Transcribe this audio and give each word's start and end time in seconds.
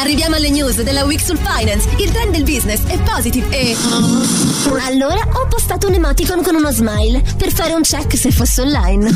Arriviamo 0.00 0.36
alle 0.36 0.48
news 0.48 0.80
della 0.80 1.04
Week 1.04 1.20
sul 1.20 1.36
Finance, 1.36 1.86
il 1.98 2.10
trend 2.10 2.32
del 2.32 2.42
business 2.42 2.80
è 2.86 2.98
positive 3.02 3.46
e. 3.50 3.76
Allora 4.86 5.20
ho 5.34 5.46
postato 5.46 5.88
un 5.88 5.92
emoticon 5.92 6.42
con 6.42 6.54
uno 6.54 6.70
smile 6.70 7.22
per 7.36 7.52
fare 7.52 7.74
un 7.74 7.82
check 7.82 8.16
se 8.16 8.30
fosse 8.30 8.62
online. 8.62 9.10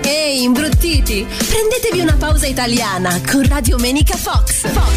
Ehi, 0.00 0.44
imbruttiti! 0.44 1.26
Prendetevi 1.26 2.00
una 2.00 2.14
pausa 2.14 2.46
italiana 2.46 3.20
con 3.30 3.46
Radio 3.46 3.76
Menica 3.76 4.16
Fox. 4.16 4.66
Fox. 4.66 4.94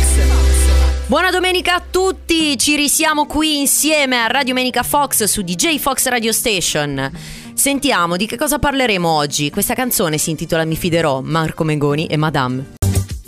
Buona 1.08 1.30
domenica 1.30 1.76
a 1.76 1.84
tutti, 1.92 2.58
ci 2.58 2.78
risiamo 2.78 3.26
qui 3.26 3.60
insieme 3.60 4.16
a 4.24 4.28
Radio 4.28 4.54
Menica 4.54 4.84
Fox 4.84 5.26
su 5.26 5.42
DJ 5.42 5.78
Fox 5.78 6.08
Radio 6.08 6.32
Station. 6.32 7.12
Sentiamo 7.54 8.16
di 8.16 8.28
che 8.28 8.38
cosa 8.38 8.60
parleremo 8.60 9.10
oggi. 9.10 9.50
Questa 9.50 9.74
canzone 9.74 10.18
si 10.18 10.30
intitola 10.30 10.64
Mi 10.64 10.78
fiderò, 10.78 11.20
Marco 11.20 11.66
Mengoni 11.66 12.06
e 12.06 12.16
Madame. 12.16 12.76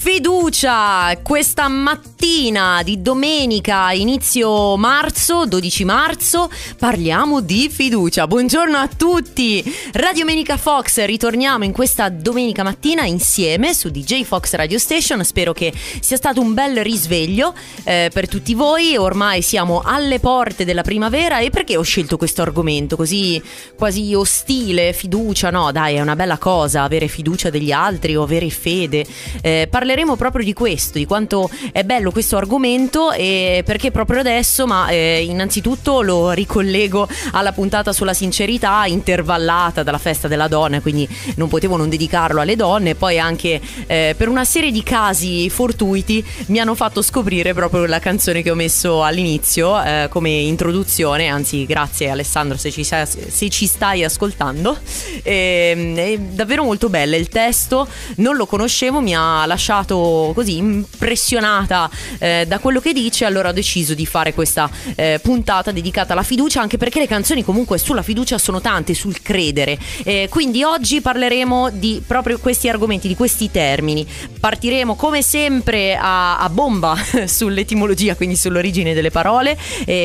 Fiducia! 0.02 1.20
Questa 1.22 1.68
mattina 1.68 2.82
di 2.84 3.02
domenica, 3.02 3.92
inizio 3.92 4.76
marzo, 4.78 5.46
12 5.46 5.84
marzo, 5.86 6.50
parliamo 6.78 7.42
di 7.42 7.70
fiducia. 7.70 8.26
Buongiorno 8.26 8.78
a 8.78 8.88
tutti! 8.88 9.62
Radio 9.94 10.26
Menica 10.26 10.58
Fox, 10.58 11.04
ritorniamo 11.04 11.64
in 11.64 11.72
questa 11.72 12.10
domenica 12.10 12.64
mattina 12.64 13.04
insieme 13.04 13.74
su 13.74 13.90
DJ 13.90 14.24
Fox 14.24 14.54
Radio 14.54 14.80
Station. 14.80 15.24
Spero 15.24 15.54
che 15.54 15.72
sia 16.00 16.18
stato 16.18 16.42
un 16.42 16.54
bel 16.54 16.82
risveglio 16.82 17.54
eh, 17.84 18.10
per 18.14 18.28
tutti 18.28 18.54
voi. 18.54 18.96
Ormai 18.98 19.42
siamo 19.42 19.82
alle 19.84 20.20
porte 20.20 20.66
della 20.66 20.82
primavera 20.82 21.40
e 21.40 21.50
perché 21.50 21.78
ho 21.78 21.82
scelto 21.82 22.18
questo 22.18 22.42
argomento 22.42 22.96
così 22.96 23.42
quasi 23.76 24.14
ostile? 24.14 24.94
Fiducia, 24.94 25.50
no, 25.50 25.72
dai, 25.72 25.96
è 25.96 26.02
una 26.02 26.16
bella 26.16 26.38
cosa 26.38 26.84
avere 26.84 27.08
fiducia 27.08 27.50
degli 27.50 27.72
altri 27.72 28.16
o 28.16 28.24
avere 28.24 28.50
fede. 28.50 29.06
Eh, 29.42 29.68
parleremo 29.70 29.88
proprio 30.06 30.44
di 30.44 30.54
questo, 30.54 30.98
di 30.98 31.06
quanto 31.06 31.50
è 31.72 31.84
bello 31.84 32.12
questo 32.12 32.38
argomento 32.38 33.12
e 33.12 33.64
perché 33.66 33.92
proprio 33.92 34.20
adesso, 34.20 34.68
ma 34.68 34.90
eh, 34.90 35.26
innanzitutto 35.28 36.02
lo 36.02 36.32
ricollego 36.32 37.08
alla 37.32 37.52
puntata 37.52 37.92
sulla 37.94 38.14
sincerità 38.14 38.86
intervallata 38.86 39.84
dalla 39.84 39.98
festa 39.98 40.28
della 40.28 40.48
donna, 40.48 40.82
quindi 40.82 41.08
non 41.36 41.48
potevo 41.50 41.76
non 41.76 41.90
dedicarlo 41.90 42.42
alle 42.42 42.56
donne, 42.56 42.96
poi 42.96 43.20
anche 43.20 43.60
eh, 43.88 44.14
per 44.18 44.30
una 44.30 44.46
serie 44.46 44.72
di 44.72 44.84
casi 44.84 45.50
fortuiti 45.50 46.24
mi 46.48 46.60
hanno 46.60 46.76
fatto 46.76 47.02
scoprire 47.02 47.54
proprio 47.54 47.86
la 47.86 48.00
canzone 48.00 48.42
che 48.42 48.52
ho 48.52 48.56
messo 48.56 49.04
all'inizio 49.04 49.82
eh, 49.82 50.08
come 50.10 50.30
introduzione, 50.30 51.28
anzi 51.28 51.66
grazie 51.66 52.10
Alessandro 52.10 52.58
se 52.58 52.72
ci, 52.72 52.84
sei, 52.84 53.06
se 53.06 53.50
ci 53.50 53.66
stai 53.66 54.04
ascoltando, 54.04 54.78
e, 55.24 55.94
è 55.96 56.18
davvero 56.20 56.64
molto 56.64 56.90
bella, 56.90 57.16
il 57.16 57.28
testo 57.30 57.88
non 58.18 58.36
lo 58.36 58.46
conoscevo, 58.46 59.02
mi 59.02 59.16
ha 59.16 59.46
lasciato 59.46 59.79
così 59.86 60.58
impressionata 60.58 61.90
eh, 62.20 62.46
da 62.48 62.60
quello 62.60 62.80
che 62.80 62.94
dice, 62.94 63.26
allora 63.26 63.50
ho 63.50 63.54
deciso 63.54 63.94
di 63.94 64.06
fare 64.06 64.34
questa 64.34 64.70
eh, 64.96 65.20
puntata 65.22 65.72
dedicata 65.72 66.14
alla 66.14 66.24
fiducia, 66.24 66.62
anche 66.62 66.78
perché 66.78 67.00
le 67.00 67.08
canzoni 67.08 67.44
comunque 67.44 67.78
sulla 67.78 68.02
fiducia 68.02 68.38
sono 68.38 68.62
tante, 68.62 68.94
sul 68.94 69.22
credere. 69.22 69.78
Eh, 70.04 70.28
quindi 70.30 70.64
oggi 70.64 71.02
parleremo 71.02 71.70
di 71.72 72.02
proprio 72.06 72.40
questi 72.40 72.70
argomenti, 72.70 73.08
di 73.08 73.16
questi 73.16 73.52
termini. 73.52 74.06
Partiremo 74.40 74.96
come 74.96 75.22
sempre 75.22 75.96
a, 75.96 76.38
a 76.40 76.50
bomba 76.50 76.96
sull'etimologia, 77.26 78.16
quindi 78.16 78.36
sull'origine 78.36 78.94
delle 78.94 79.12
parole, 79.12 79.58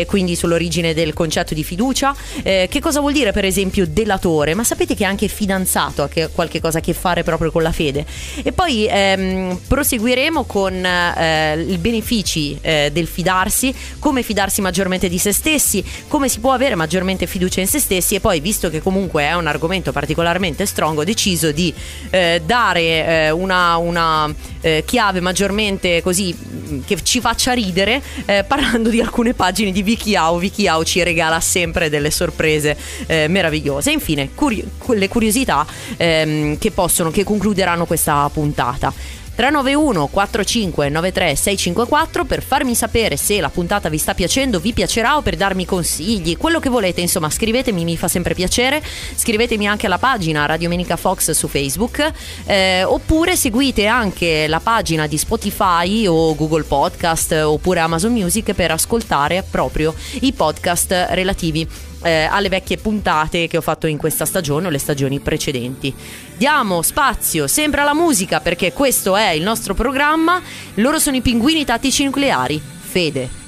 quindi 0.07 0.37
sull'origine 0.37 0.95
del 0.95 1.13
concetto 1.13 1.55
di 1.55 1.65
fiducia. 1.65 2.15
Eh, 2.43 2.69
che 2.71 2.81
cosa 2.81 3.01
vuol 3.01 3.13
dire 3.13 3.33
per 3.33 3.45
esempio 3.45 3.87
delatore? 3.87 4.55
Ma 4.55 4.65
sapete 4.65 4.95
che 4.95 5.05
anche 5.05 5.29
fidanzato 5.29 6.03
ha 6.03 6.09
qualche 6.33 6.61
cosa 6.61 6.79
a 6.79 6.81
che 6.81 6.93
fare 6.93 7.23
proprio 7.23 7.51
con 7.51 7.63
la 7.63 7.73
fede. 7.73 8.05
E 8.43 8.53
poi 8.53 8.87
ehm, 8.89 9.59
proseguiremo 9.67 10.45
con 10.45 10.85
eh, 10.85 11.65
i 11.69 11.79
benefici 11.79 12.59
eh, 12.61 12.91
del 12.93 13.07
fidarsi, 13.07 13.75
come 13.99 14.23
fidarsi 14.23 14.61
maggiormente 14.61 15.09
di 15.09 15.19
se 15.19 15.33
stessi, 15.33 15.85
come 16.09 16.29
si 16.29 16.41
può 16.41 16.53
avere 16.53 16.75
maggiormente 16.75 17.27
fiducia 17.27 17.61
in 17.61 17.67
se 17.67 17.79
stessi 17.79 18.15
e 18.15 18.21
poi 18.21 18.41
visto 18.41 18.71
che 18.71 18.81
comunque 18.81 19.25
è 19.25 19.35
un 19.35 19.47
argomento 19.47 19.93
particolarmente 19.93 20.67
strong 20.67 20.99
ho 20.99 21.05
deciso 21.05 21.53
di 21.53 21.73
eh, 22.11 22.43
dare 22.45 22.81
eh, 22.81 23.31
una, 23.31 23.77
una 23.77 24.33
eh, 24.61 24.83
chiave 24.87 25.21
maggiormente 25.21 26.03
così 26.03 26.35
mm, 26.35 26.81
che 26.87 27.03
ci 27.03 27.21
faccia 27.21 27.53
ridere 27.53 28.03
eh, 28.27 28.45
parlando 28.47 28.89
di 28.89 29.01
alcune 29.01 29.35
pagine 29.35 29.73
di 29.73 29.83
WikiHow. 29.83 30.39
WikiHow 30.39 30.83
ci 30.83 31.03
regala 31.03 31.41
sempre 31.41 31.89
delle 31.89 32.11
sorprese 32.11 32.77
meravigliose. 33.07 33.91
Infine 33.91 34.31
curi- 34.35 34.65
le 34.89 35.09
curiosità 35.09 35.67
ehm, 35.97 36.59
che 36.59 36.71
possono, 36.71 37.11
che 37.11 37.25
concluderanno 37.25 37.87
questa 37.87 38.29
puntata. 38.33 38.93
391 39.35 40.07
45 40.07 40.89
93 40.89 41.35
654 41.35 42.25
per 42.25 42.43
farmi 42.43 42.75
sapere 42.75 43.17
se 43.17 43.41
la 43.41 43.49
puntata 43.49 43.89
vi 43.89 43.99
sta 43.99 44.15
piacendo, 44.15 44.61
vi 44.61 44.73
piacerà 44.73 45.17
o 45.17 45.23
per 45.23 45.37
darmi 45.37 45.65
consigli, 45.65 46.37
quello 46.37 46.61
che 46.61 46.69
volete, 46.69 47.01
insomma 47.01 47.31
scrivetemi, 47.31 47.85
mi 47.85 47.97
fa 47.97 48.09
sempre 48.09 48.35
piacere, 48.35 48.83
scrivetemi 49.15 49.67
anche 49.67 49.87
alla 49.87 49.99
pagina 49.99 50.47
Radio 50.47 50.69
Menica 50.69 50.97
Fox 50.97 51.33
su 51.33 51.49
Facebook 51.49 52.13
eh, 52.47 52.85
oppure 52.85 53.37
seguite 53.37 53.87
anche 53.87 54.47
la 54.47 54.61
pagina 54.61 55.07
di 55.07 55.19
Spotify 55.19 56.07
o 56.07 56.35
Google 56.35 56.63
Podcast 56.65 57.33
oppure 57.33 57.81
Amazon 57.81 58.13
Music 58.13 58.53
per 58.53 58.71
ascoltare 58.71 59.45
proprio 59.51 59.95
i 60.21 60.33
podcast 60.33 61.07
relativi 61.11 61.69
eh, 62.05 62.29
alle 62.31 62.49
vecchie 62.49 62.77
puntate 62.77 63.49
che 63.49 63.57
ho 63.57 63.63
fatto 63.63 63.87
in 63.87 63.97
questa 63.97 64.25
stagione 64.25 64.67
o 64.67 64.71
le 64.71 64.79
stagioni 64.79 65.21
precedenti. 65.21 65.93
Diamo 66.37 66.83
spazio 66.83 67.47
sempre 67.47 67.81
alla 67.81 67.95
musica 67.95 68.41
perché 68.41 68.73
questo 68.73 69.17
è 69.17 69.31
il 69.31 69.43
nostro 69.43 69.75
programma. 69.75 70.41
Loro 70.75 70.99
sono 70.99 71.17
i 71.17 71.23
pinguini 71.23 71.65
tattici 71.65 72.05
nucleari. 72.05 72.61
Fede 72.61 73.43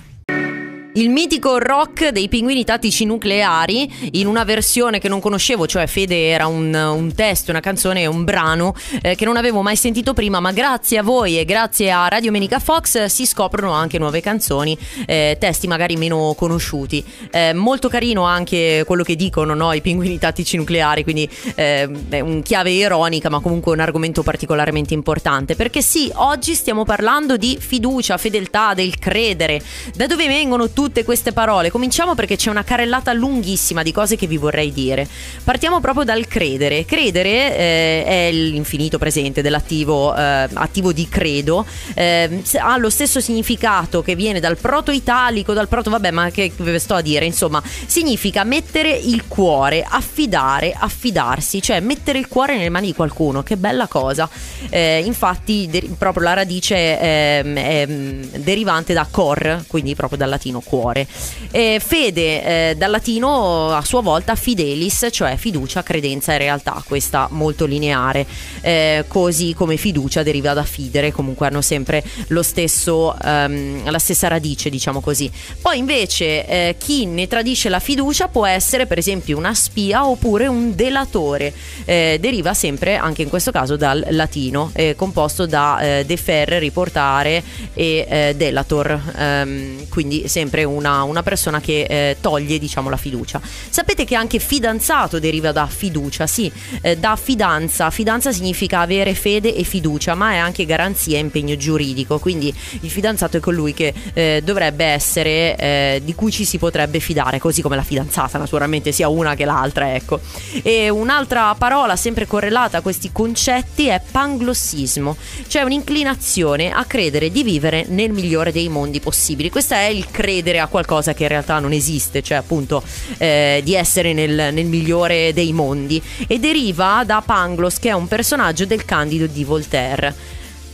il 0.96 1.10
mitico 1.10 1.58
rock 1.58 2.08
dei 2.08 2.28
pinguini 2.28 2.64
tattici 2.64 3.04
nucleari 3.04 4.10
in 4.12 4.26
una 4.26 4.44
versione 4.44 4.98
che 4.98 5.08
non 5.08 5.20
conoscevo, 5.20 5.66
cioè 5.66 5.86
Fede 5.86 6.28
era 6.28 6.46
un, 6.46 6.72
un 6.72 7.14
testo, 7.14 7.50
una 7.50 7.60
canzone, 7.60 8.06
un 8.06 8.24
brano 8.24 8.74
eh, 9.02 9.14
che 9.14 9.26
non 9.26 9.36
avevo 9.36 9.60
mai 9.60 9.76
sentito 9.76 10.14
prima, 10.14 10.40
ma 10.40 10.52
grazie 10.52 10.98
a 10.98 11.02
voi 11.02 11.38
e 11.38 11.44
grazie 11.44 11.90
a 11.90 12.08
Radio 12.08 12.30
Menica 12.30 12.58
Fox 12.58 13.04
si 13.06 13.26
scoprono 13.26 13.72
anche 13.72 13.98
nuove 13.98 14.22
canzoni, 14.22 14.76
eh, 15.06 15.36
testi 15.38 15.66
magari 15.66 15.96
meno 15.96 16.34
conosciuti. 16.34 17.04
Eh, 17.30 17.52
molto 17.52 17.88
carino 17.88 18.22
anche 18.22 18.84
quello 18.86 19.02
che 19.02 19.16
dicono 19.16 19.52
no, 19.52 19.72
i 19.74 19.82
pinguini 19.82 20.18
tattici 20.18 20.56
nucleari, 20.56 21.02
quindi 21.02 21.28
eh, 21.56 21.90
è 22.08 22.20
un 22.20 22.40
chiave 22.42 22.70
ironica, 22.70 23.28
ma 23.28 23.40
comunque 23.40 23.72
un 23.72 23.80
argomento 23.80 24.22
particolarmente 24.22 24.94
importante, 24.94 25.56
perché 25.56 25.82
sì, 25.82 26.10
oggi 26.14 26.54
stiamo 26.54 26.84
parlando 26.84 27.36
di 27.36 27.58
fiducia, 27.60 28.16
fedeltà, 28.16 28.72
del 28.72 28.98
credere, 28.98 29.60
da 29.94 30.06
dove 30.06 30.26
vengono 30.26 30.70
tutti 30.70 30.84
tutte 30.86 31.02
queste 31.02 31.32
parole. 31.32 31.68
Cominciamo 31.68 32.14
perché 32.14 32.36
c'è 32.36 32.48
una 32.48 32.62
carrellata 32.62 33.12
lunghissima 33.12 33.82
di 33.82 33.90
cose 33.90 34.14
che 34.14 34.28
vi 34.28 34.36
vorrei 34.36 34.72
dire. 34.72 35.08
Partiamo 35.42 35.80
proprio 35.80 36.04
dal 36.04 36.28
credere. 36.28 36.84
Credere 36.84 37.56
eh, 37.56 38.04
è 38.04 38.30
l'infinito 38.32 38.96
presente 38.96 39.42
dell'attivo 39.42 40.14
eh, 40.14 40.48
attivo 40.52 40.92
di 40.92 41.08
credo. 41.08 41.66
Eh, 41.94 42.40
ha 42.60 42.76
lo 42.76 42.88
stesso 42.88 43.20
significato 43.20 44.00
che 44.00 44.14
viene 44.14 44.38
dal 44.38 44.56
proto-italico, 44.58 45.52
dal 45.54 45.66
proto, 45.66 45.90
vabbè, 45.90 46.12
ma 46.12 46.30
che 46.30 46.52
sto 46.76 46.94
a 46.94 47.00
dire? 47.00 47.24
Insomma, 47.24 47.60
significa 47.86 48.44
mettere 48.44 48.90
il 48.90 49.26
cuore, 49.26 49.84
affidare, 49.86 50.72
affidarsi, 50.72 51.60
cioè 51.60 51.80
mettere 51.80 52.20
il 52.20 52.28
cuore 52.28 52.56
nelle 52.56 52.68
mani 52.68 52.86
di 52.86 52.94
qualcuno. 52.94 53.42
Che 53.42 53.56
bella 53.56 53.88
cosa. 53.88 54.28
Eh, 54.70 55.02
infatti, 55.04 55.66
de- 55.68 55.90
proprio 55.98 56.22
la 56.22 56.34
radice 56.34 56.76
è, 56.76 57.42
ehm, 57.44 57.90
mm, 57.90 58.22
derivante 58.36 58.92
da 58.92 59.08
cor, 59.10 59.64
quindi 59.66 59.96
proprio 59.96 60.18
dal 60.18 60.28
latino 60.28 60.60
cuore 60.60 60.74
cuore. 60.76 61.06
E 61.50 61.80
fede 61.82 62.70
eh, 62.70 62.74
dal 62.76 62.90
latino 62.90 63.70
a 63.74 63.82
sua 63.82 64.02
volta 64.02 64.34
fidelis, 64.34 65.08
cioè 65.10 65.36
fiducia, 65.36 65.82
credenza 65.82 66.34
e 66.34 66.38
realtà, 66.38 66.82
questa 66.86 67.28
molto 67.30 67.64
lineare, 67.64 68.26
eh, 68.60 69.04
così 69.08 69.54
come 69.54 69.76
fiducia 69.76 70.22
deriva 70.22 70.52
da 70.52 70.64
fidere, 70.64 71.12
comunque 71.12 71.46
hanno 71.46 71.62
sempre 71.62 72.04
stesso, 72.42 73.16
ehm, 73.18 73.90
la 73.90 73.98
stessa 73.98 74.28
radice, 74.28 74.68
diciamo 74.68 75.00
così. 75.00 75.30
Poi 75.60 75.78
invece 75.78 76.46
eh, 76.46 76.74
chi 76.78 77.06
ne 77.06 77.26
tradisce 77.26 77.68
la 77.68 77.80
fiducia 77.80 78.28
può 78.28 78.46
essere 78.46 78.86
per 78.86 78.98
esempio 78.98 79.38
una 79.38 79.54
spia 79.54 80.06
oppure 80.06 80.46
un 80.46 80.74
delatore, 80.74 81.52
eh, 81.84 82.18
deriva 82.20 82.52
sempre 82.52 82.96
anche 82.96 83.22
in 83.22 83.28
questo 83.28 83.50
caso 83.50 83.76
dal 83.76 84.04
latino, 84.10 84.70
eh, 84.74 84.94
composto 84.94 85.46
da 85.46 85.80
eh, 85.80 86.04
deferre, 86.04 86.58
riportare 86.58 87.42
e 87.72 88.06
eh, 88.08 88.34
delator, 88.36 89.00
ehm, 89.16 89.88
quindi 89.88 90.28
sempre 90.28 90.65
una, 90.66 91.02
una 91.02 91.22
persona 91.22 91.60
che 91.60 91.82
eh, 91.82 92.16
toglie 92.20 92.58
diciamo 92.58 92.90
la 92.90 92.96
fiducia. 92.96 93.40
Sapete 93.40 94.04
che 94.04 94.14
anche 94.14 94.38
fidanzato 94.38 95.18
deriva 95.18 95.52
da 95.52 95.66
fiducia, 95.66 96.26
sì, 96.26 96.50
eh, 96.82 96.96
da 96.96 97.16
fidanza, 97.16 97.90
fidanza 97.90 98.32
significa 98.32 98.80
avere 98.80 99.14
fede 99.14 99.54
e 99.54 99.62
fiducia, 99.62 100.14
ma 100.14 100.32
è 100.32 100.36
anche 100.36 100.64
garanzia 100.66 101.16
e 101.16 101.20
impegno 101.20 101.56
giuridico, 101.56 102.18
quindi 102.18 102.54
il 102.80 102.90
fidanzato 102.90 103.38
è 103.38 103.40
colui 103.40 103.72
che 103.74 103.94
eh, 104.12 104.40
dovrebbe 104.44 104.84
essere, 104.84 105.56
eh, 105.56 106.02
di 106.04 106.14
cui 106.14 106.30
ci 106.30 106.44
si 106.44 106.58
potrebbe 106.58 107.00
fidare, 107.00 107.38
così 107.38 107.62
come 107.62 107.76
la 107.76 107.82
fidanzata 107.82 108.38
naturalmente 108.38 108.92
sia 108.92 109.08
una 109.08 109.34
che 109.34 109.44
l'altra, 109.44 109.94
ecco. 109.94 110.20
E 110.62 110.88
un'altra 110.88 111.54
parola 111.54 111.96
sempre 111.96 112.26
correlata 112.26 112.78
a 112.78 112.80
questi 112.80 113.10
concetti 113.12 113.86
è 113.86 114.00
panglossismo, 114.10 115.16
cioè 115.46 115.62
un'inclinazione 115.62 116.70
a 116.72 116.84
credere 116.84 117.30
di 117.30 117.42
vivere 117.42 117.84
nel 117.88 118.10
migliore 118.10 118.52
dei 118.52 118.68
mondi 118.68 119.00
possibili. 119.00 119.50
Questo 119.50 119.74
è 119.74 119.86
il 119.86 120.10
credere 120.46 120.60
a 120.60 120.68
qualcosa 120.68 121.12
che 121.12 121.24
in 121.24 121.28
realtà 121.28 121.58
non 121.58 121.72
esiste, 121.72 122.22
cioè 122.22 122.38
appunto 122.38 122.82
eh, 123.18 123.60
di 123.64 123.74
essere 123.74 124.12
nel, 124.12 124.52
nel 124.52 124.66
migliore 124.66 125.32
dei 125.32 125.52
mondi 125.52 126.00
e 126.28 126.38
deriva 126.38 127.02
da 127.04 127.20
Pangloss 127.24 127.78
che 127.78 127.88
è 127.88 127.92
un 127.92 128.06
personaggio 128.06 128.64
del 128.64 128.84
Candido 128.84 129.26
di 129.26 129.42
Voltaire. 129.42 130.14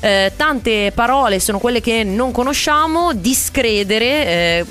Eh, 0.01 0.33
tante 0.37 0.93
parole 0.95 1.41
sono 1.41 1.59
quelle 1.59 1.81
che 1.81 2.05
non 2.05 2.33
conosciamo, 2.33 3.15
discredere 3.15 4.27
eh, 4.27 4.67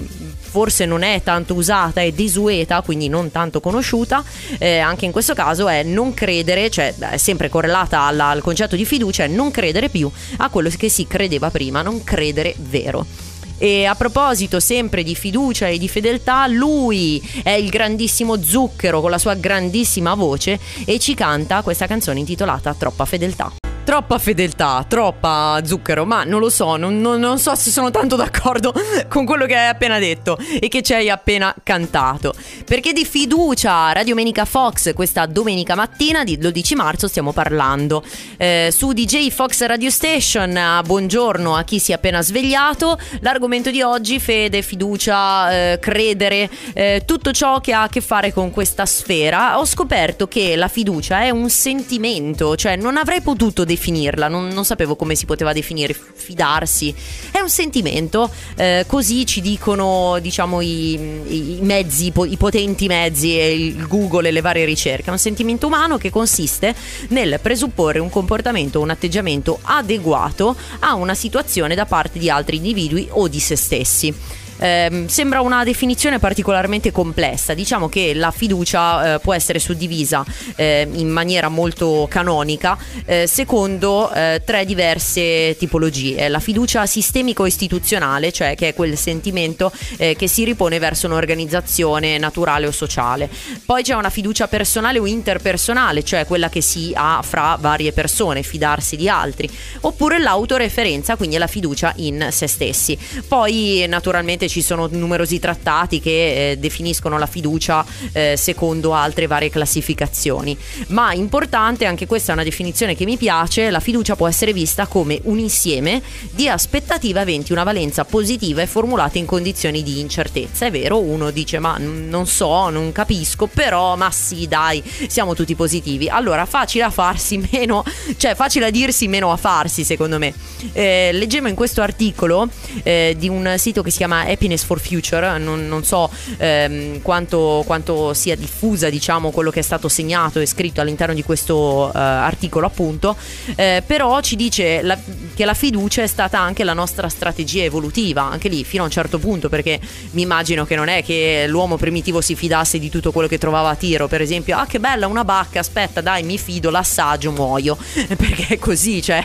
forse 0.52 0.86
non 0.86 1.02
è 1.02 1.22
tanto 1.24 1.56
usata, 1.56 2.02
è 2.02 2.12
desueta, 2.12 2.82
quindi 2.82 3.08
non 3.08 3.32
tanto 3.32 3.60
conosciuta, 3.60 4.24
eh, 4.60 4.80
anche 4.80 5.06
in 5.06 5.12
questo 5.12 5.34
caso 5.34 5.68
è 5.68 5.82
non 5.82 6.14
credere, 6.14 6.70
cioè 6.70 6.94
è 6.96 7.18
sempre 7.18 7.50
correlata 7.50 8.02
alla, 8.02 8.28
al 8.28 8.42
concetto 8.42 8.76
di 8.76 8.86
fiducia, 8.86 9.24
è 9.24 9.28
non 9.28 9.50
credere 9.50 9.90
più 9.90 10.12
a 10.38 10.50
quello 10.50 10.70
che 10.78 10.90
si 10.90 11.08
credeva 11.08 11.50
prima, 11.50 11.82
non 11.82 12.04
credere 12.04 12.54
vero. 12.58 13.21
E 13.64 13.86
a 13.86 13.94
proposito 13.94 14.60
sempre 14.60 15.04
di 15.04 15.14
fiducia 15.14 15.68
e 15.68 15.78
di 15.78 15.88
fedeltà, 15.88 16.48
lui 16.48 17.22
è 17.44 17.52
il 17.52 17.70
grandissimo 17.70 18.42
zucchero 18.42 19.02
con 19.02 19.12
la 19.12 19.20
sua 19.20 19.36
grandissima 19.36 20.16
voce 20.16 20.60
e 20.84 20.98
ci 20.98 21.14
canta 21.14 21.62
questa 21.62 21.86
canzone 21.86 22.18
intitolata 22.18 22.74
Troppa 22.74 23.06
fedeltà. 23.06 23.61
Troppa 23.84 24.20
fedeltà, 24.20 24.86
troppa 24.88 25.60
zucchero, 25.66 26.06
ma 26.06 26.24
non 26.24 26.40
lo 26.40 26.50
so, 26.50 26.78
non, 26.78 27.02
non, 27.02 27.20
non, 27.20 27.40
so 27.40 27.56
se 27.56 27.72
sono 27.72 27.90
tanto 27.90 28.16
d'accordo 28.16 28.74
con 29.10 29.26
quello 29.26 29.46
che 29.46 29.56
hai 29.56 29.68
appena 29.68 30.00
detto 30.00 30.38
e 30.60 30.68
che 30.68 30.82
ci 30.82 30.94
hai 30.94 31.10
appena 31.10 31.54
cantato. 31.64 32.34
Perché 32.64 32.94
di 32.94 33.04
fiducia, 33.04 33.92
Radio 33.92 34.14
Domenica 34.22 34.46
Fox, 34.46 34.94
questa 34.94 35.26
domenica 35.26 35.74
mattina 35.74 36.24
di 36.24 36.38
12 36.38 36.76
marzo 36.76 37.08
stiamo 37.08 37.34
parlando. 37.34 38.04
Eh, 38.38 38.70
su 38.72 38.94
DJ 38.94 39.30
Fox 39.30 39.66
Radio 39.66 39.90
Station, 39.90 40.82
buongiorno 40.86 41.56
a 41.56 41.64
chi 41.64 41.80
si 41.80 41.92
è 41.92 41.96
appena 41.96 42.22
svegliato. 42.22 43.00
L'argomento 43.22 43.72
di 43.72 43.82
oggi, 43.82 44.20
fede, 44.20 44.62
fiducia, 44.62 45.72
eh, 45.72 45.80
credere, 45.80 46.50
eh, 46.74 47.02
tutto 47.06 47.32
ciò 47.32 47.60
che 47.60 47.74
ha 47.74 47.84
a 47.84 47.90
che 47.90 48.02
fare 48.02 48.32
con 48.32 48.52
questa 48.52 48.86
sfera. 48.86 49.58
Ho 49.58 49.66
scoperto 49.66 50.28
che 50.28 50.56
la 50.56 50.68
fiducia 50.68 51.22
è 51.22 51.32
un 51.32 51.50
sentimento, 51.50 52.56
cioè 52.56 52.76
non 52.76 52.96
avrei 52.96 53.22
potuto 53.22 53.66
definirla, 53.82 54.28
non, 54.28 54.50
non, 54.50 54.64
sapevo 54.64 54.96
come 54.96 55.16
si 55.16 55.26
poteva 55.26 55.52
definire, 55.52 55.94
fidarsi. 55.94 56.94
È 57.32 57.40
un 57.40 57.50
sentimento, 57.50 58.30
eh, 58.56 58.86
così 58.86 59.26
ci 59.26 59.42
dicono 59.42 60.20
diciamo 60.22 60.62
i, 60.62 60.94
i 60.94 61.60
mezzi, 61.62 62.14
i 62.16 62.38
potenti 62.38 62.86
mezzi 62.86 63.30
il 63.30 63.88
Google 63.88 64.30
e 64.30 64.32
le 64.32 64.42
varie 64.42 64.66
ricerche. 64.66 65.08
È 65.08 65.12
un 65.12 65.18
sentimento 65.18 65.66
umano 65.66 65.98
che 65.98 66.12
consiste 66.12 66.76
nel 67.10 67.40
presupporre 67.42 67.98
un 67.98 68.10
comportamento 68.10 68.80
o 68.80 68.84
un 68.84 68.92
atteggiamento 68.92 69.60
adeguato 69.64 70.56
a 70.80 70.94
una 70.94 71.16
situazione 71.16 71.74
da 71.74 71.86
parte 71.86 72.20
di 72.20 72.30
altri 72.30 72.58
individui 72.58 73.08
o 73.10 73.28
di 73.28 73.40
se 73.40 73.56
stessi. 73.56 74.14
Eh, 74.62 75.06
sembra 75.08 75.42
una 75.42 75.64
definizione 75.64 76.20
particolarmente 76.20 76.92
complessa. 76.92 77.56
Diciamo 77.56 77.90
che 77.90 78.14
la 78.14 78.30
fiducia 78.30 79.16
eh, 79.16 79.20
può 79.20 79.34
essere 79.34 79.58
suddivisa 79.58 80.24
eh, 80.56 80.88
in 80.92 81.10
maniera 81.10 81.50
molto 81.50 82.06
canonica 82.08 82.78
eh, 83.06 83.26
secondo 83.26 84.12
eh, 84.12 84.44
tre 84.46 84.66
diverse 84.66 85.56
tipologie. 85.58 86.30
La 86.30 86.40
fiducia 86.40 86.86
sistemico-istituzionale, 86.86 88.32
cioè 88.32 88.54
che 88.56 88.70
è 88.70 88.74
quel 88.76 88.98
sentimento 88.98 89.72
eh, 89.98 90.16
che 90.16 90.28
si 90.28 90.44
ripone 90.44 90.78
verso 90.78 91.08
un'organizzazione 91.08 92.20
naturale 92.20 92.68
o 92.68 92.72
sociale. 92.72 93.30
Poi 93.66 93.82
c'è 93.82 93.96
una 93.96 94.12
fiducia 94.12 94.48
personale 94.48 95.00
o 95.00 95.08
interpersonale, 95.08 96.04
cioè 96.04 96.28
quella 96.28 96.50
che 96.50 96.62
si 96.62 96.92
ha 96.94 97.22
fra 97.24 97.58
varie 97.60 97.94
persone, 97.94 98.44
fidarsi 98.44 98.96
di 98.96 99.10
altri. 99.10 99.50
Oppure 99.82 100.20
l'autoreferenza, 100.20 101.16
quindi 101.16 101.38
la 101.38 101.48
fiducia 101.48 101.94
in 101.98 102.28
se 102.30 102.46
stessi. 102.46 102.96
Poi 103.28 103.86
naturalmente 103.88 104.50
ci 104.52 104.62
sono 104.62 104.90
numerosi 104.92 105.40
trattati 105.40 106.02
che 106.02 106.52
eh, 106.52 106.58
definiscono 106.58 107.18
la 107.18 107.26
fiducia 107.26 107.86
eh, 108.12 108.36
secondo 108.38 108.94
altre 108.94 109.26
varie 109.26 109.50
classificazioni. 109.50 110.58
Ma 110.88 111.14
importante, 111.14 111.86
anche 111.86 112.06
questa 112.06 112.32
è 112.32 112.34
una 112.34 112.44
definizione 112.44 112.94
che 112.94 113.06
mi 113.06 113.16
piace, 113.16 113.70
la 113.70 113.80
fiducia 113.80 114.18
può 114.18 114.28
essere 114.28 114.52
vista 114.52 114.88
come 114.88 115.22
un 115.24 115.40
insieme 115.40 116.02
di 116.32 116.50
aspettative 116.50 117.22
aventi 117.22 117.54
una 117.54 117.64
valenza 117.64 118.04
positiva 118.04 118.62
e 118.62 118.68
formulate 118.68 119.20
in 119.20 119.26
condizioni 119.26 119.84
di 119.84 120.02
incertezza. 120.02 120.66
È 120.66 120.72
vero, 120.72 121.00
uno 121.00 121.32
dice 121.32 121.60
ma 121.60 121.78
non 121.78 122.28
so, 122.28 122.70
non 122.70 122.92
capisco, 122.92 123.48
però 123.48 123.96
ma 123.96 124.12
sì 124.12 124.50
dai, 124.50 124.84
siamo 125.08 125.34
tutti 125.34 125.56
positivi. 125.56 126.10
Allora 126.10 126.46
facile 126.46 126.84
a 126.84 126.90
farsi 126.90 127.38
meno, 127.52 127.86
cioè 128.18 128.36
facile 128.36 128.66
a 128.66 128.70
dirsi 128.70 129.08
meno 129.08 129.32
a 129.32 129.38
farsi 129.38 129.86
secondo 129.86 130.18
me. 130.18 130.34
Eh, 130.74 131.12
leggevo 131.14 131.48
in 131.48 131.56
questo 131.56 131.82
articolo 131.82 132.50
eh, 132.84 133.16
di 133.18 133.30
un 133.30 133.56
sito 133.58 133.82
che 133.82 133.92
si 133.92 133.98
chiama 133.98 134.26
Happiness 134.42 134.64
for 134.64 134.80
Future, 134.80 135.38
non, 135.38 135.68
non 135.68 135.84
so 135.84 136.10
ehm, 136.38 137.04
quanto, 137.04 137.62
quanto, 137.68 138.16
sia 138.16 138.36
diffusa 138.36 138.90
diciamo 138.90 139.30
quello 139.30 139.52
che 139.52 139.60
è 139.60 139.64
stato 139.64 139.88
segnato 139.88 140.40
e 140.40 140.48
scritto 140.48 140.82
all'interno 140.82 141.14
di 141.14 141.22
questo 141.22 141.92
eh, 141.94 142.00
articolo 142.00 142.66
appunto, 142.66 143.16
eh, 143.56 143.84
però 143.86 144.20
ci 144.22 144.36
dice 144.36 144.82
la, 144.82 144.98
che 145.36 145.46
la 145.46 145.54
fiducia 145.54 146.02
è 146.02 146.08
stata 146.08 146.40
anche 146.40 146.64
la 146.64 146.74
nostra 146.74 147.08
strategia 147.08 147.64
evolutiva, 147.64 148.24
anche 148.24 148.50
lì 148.50 148.64
fino 148.64 148.82
a 148.82 148.86
un 148.86 148.92
certo 148.92 149.20
punto 149.20 149.48
perché 149.48 149.80
mi 150.12 150.24
immagino 150.24 150.66
che 150.66 150.76
non 150.76 150.88
è 150.88 151.04
che 151.04 151.46
l'uomo 151.48 151.78
primitivo 151.78 152.20
si 152.20 152.36
fidasse 152.36 152.80
di 152.80 152.90
tutto 152.90 153.12
quello 153.12 153.28
che 153.28 153.38
trovava 153.38 153.70
a 153.70 153.76
tiro, 153.76 154.08
per 154.08 154.22
esempio, 154.22 154.58
ah 154.58 154.66
che 154.66 154.80
bella 154.80 155.06
una 155.06 155.24
bacca, 155.24 155.60
aspetta 155.60 156.02
dai 156.02 156.24
mi 156.24 156.40
fido, 156.40 156.72
l'assaggio, 156.72 157.32
muoio, 157.32 157.78
perché 158.18 158.56
è 158.56 158.58
così, 158.58 159.04
cioè, 159.04 159.24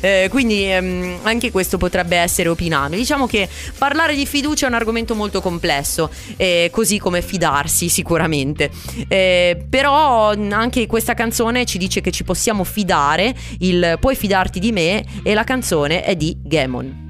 eh, 0.00 0.26
quindi 0.28 0.68
ehm, 0.68 1.18
anche 1.22 1.52
questo 1.52 1.78
potrebbe 1.78 2.16
essere 2.16 2.48
opinabile. 2.48 2.96
Diciamo 2.96 3.28
che 3.28 3.48
parlare 3.78 4.16
di 4.16 4.26
fiducia 4.26 4.45
fiducia 4.46 4.66
è 4.66 4.68
un 4.68 4.74
argomento 4.74 5.16
molto 5.16 5.40
complesso, 5.40 6.08
eh, 6.36 6.68
così 6.70 6.98
come 6.98 7.20
fidarsi 7.20 7.88
sicuramente. 7.88 8.70
Eh, 9.08 9.66
però 9.68 10.30
anche 10.30 10.86
questa 10.86 11.14
canzone 11.14 11.64
ci 11.64 11.78
dice 11.78 12.00
che 12.00 12.12
ci 12.12 12.22
possiamo 12.22 12.62
fidare, 12.62 13.34
il 13.58 13.96
Puoi 13.98 14.14
fidarti 14.14 14.60
di 14.60 14.70
me 14.70 15.04
e 15.22 15.34
la 15.34 15.44
canzone 15.44 16.02
è 16.04 16.14
di 16.14 16.36
Gamon. 16.42 17.05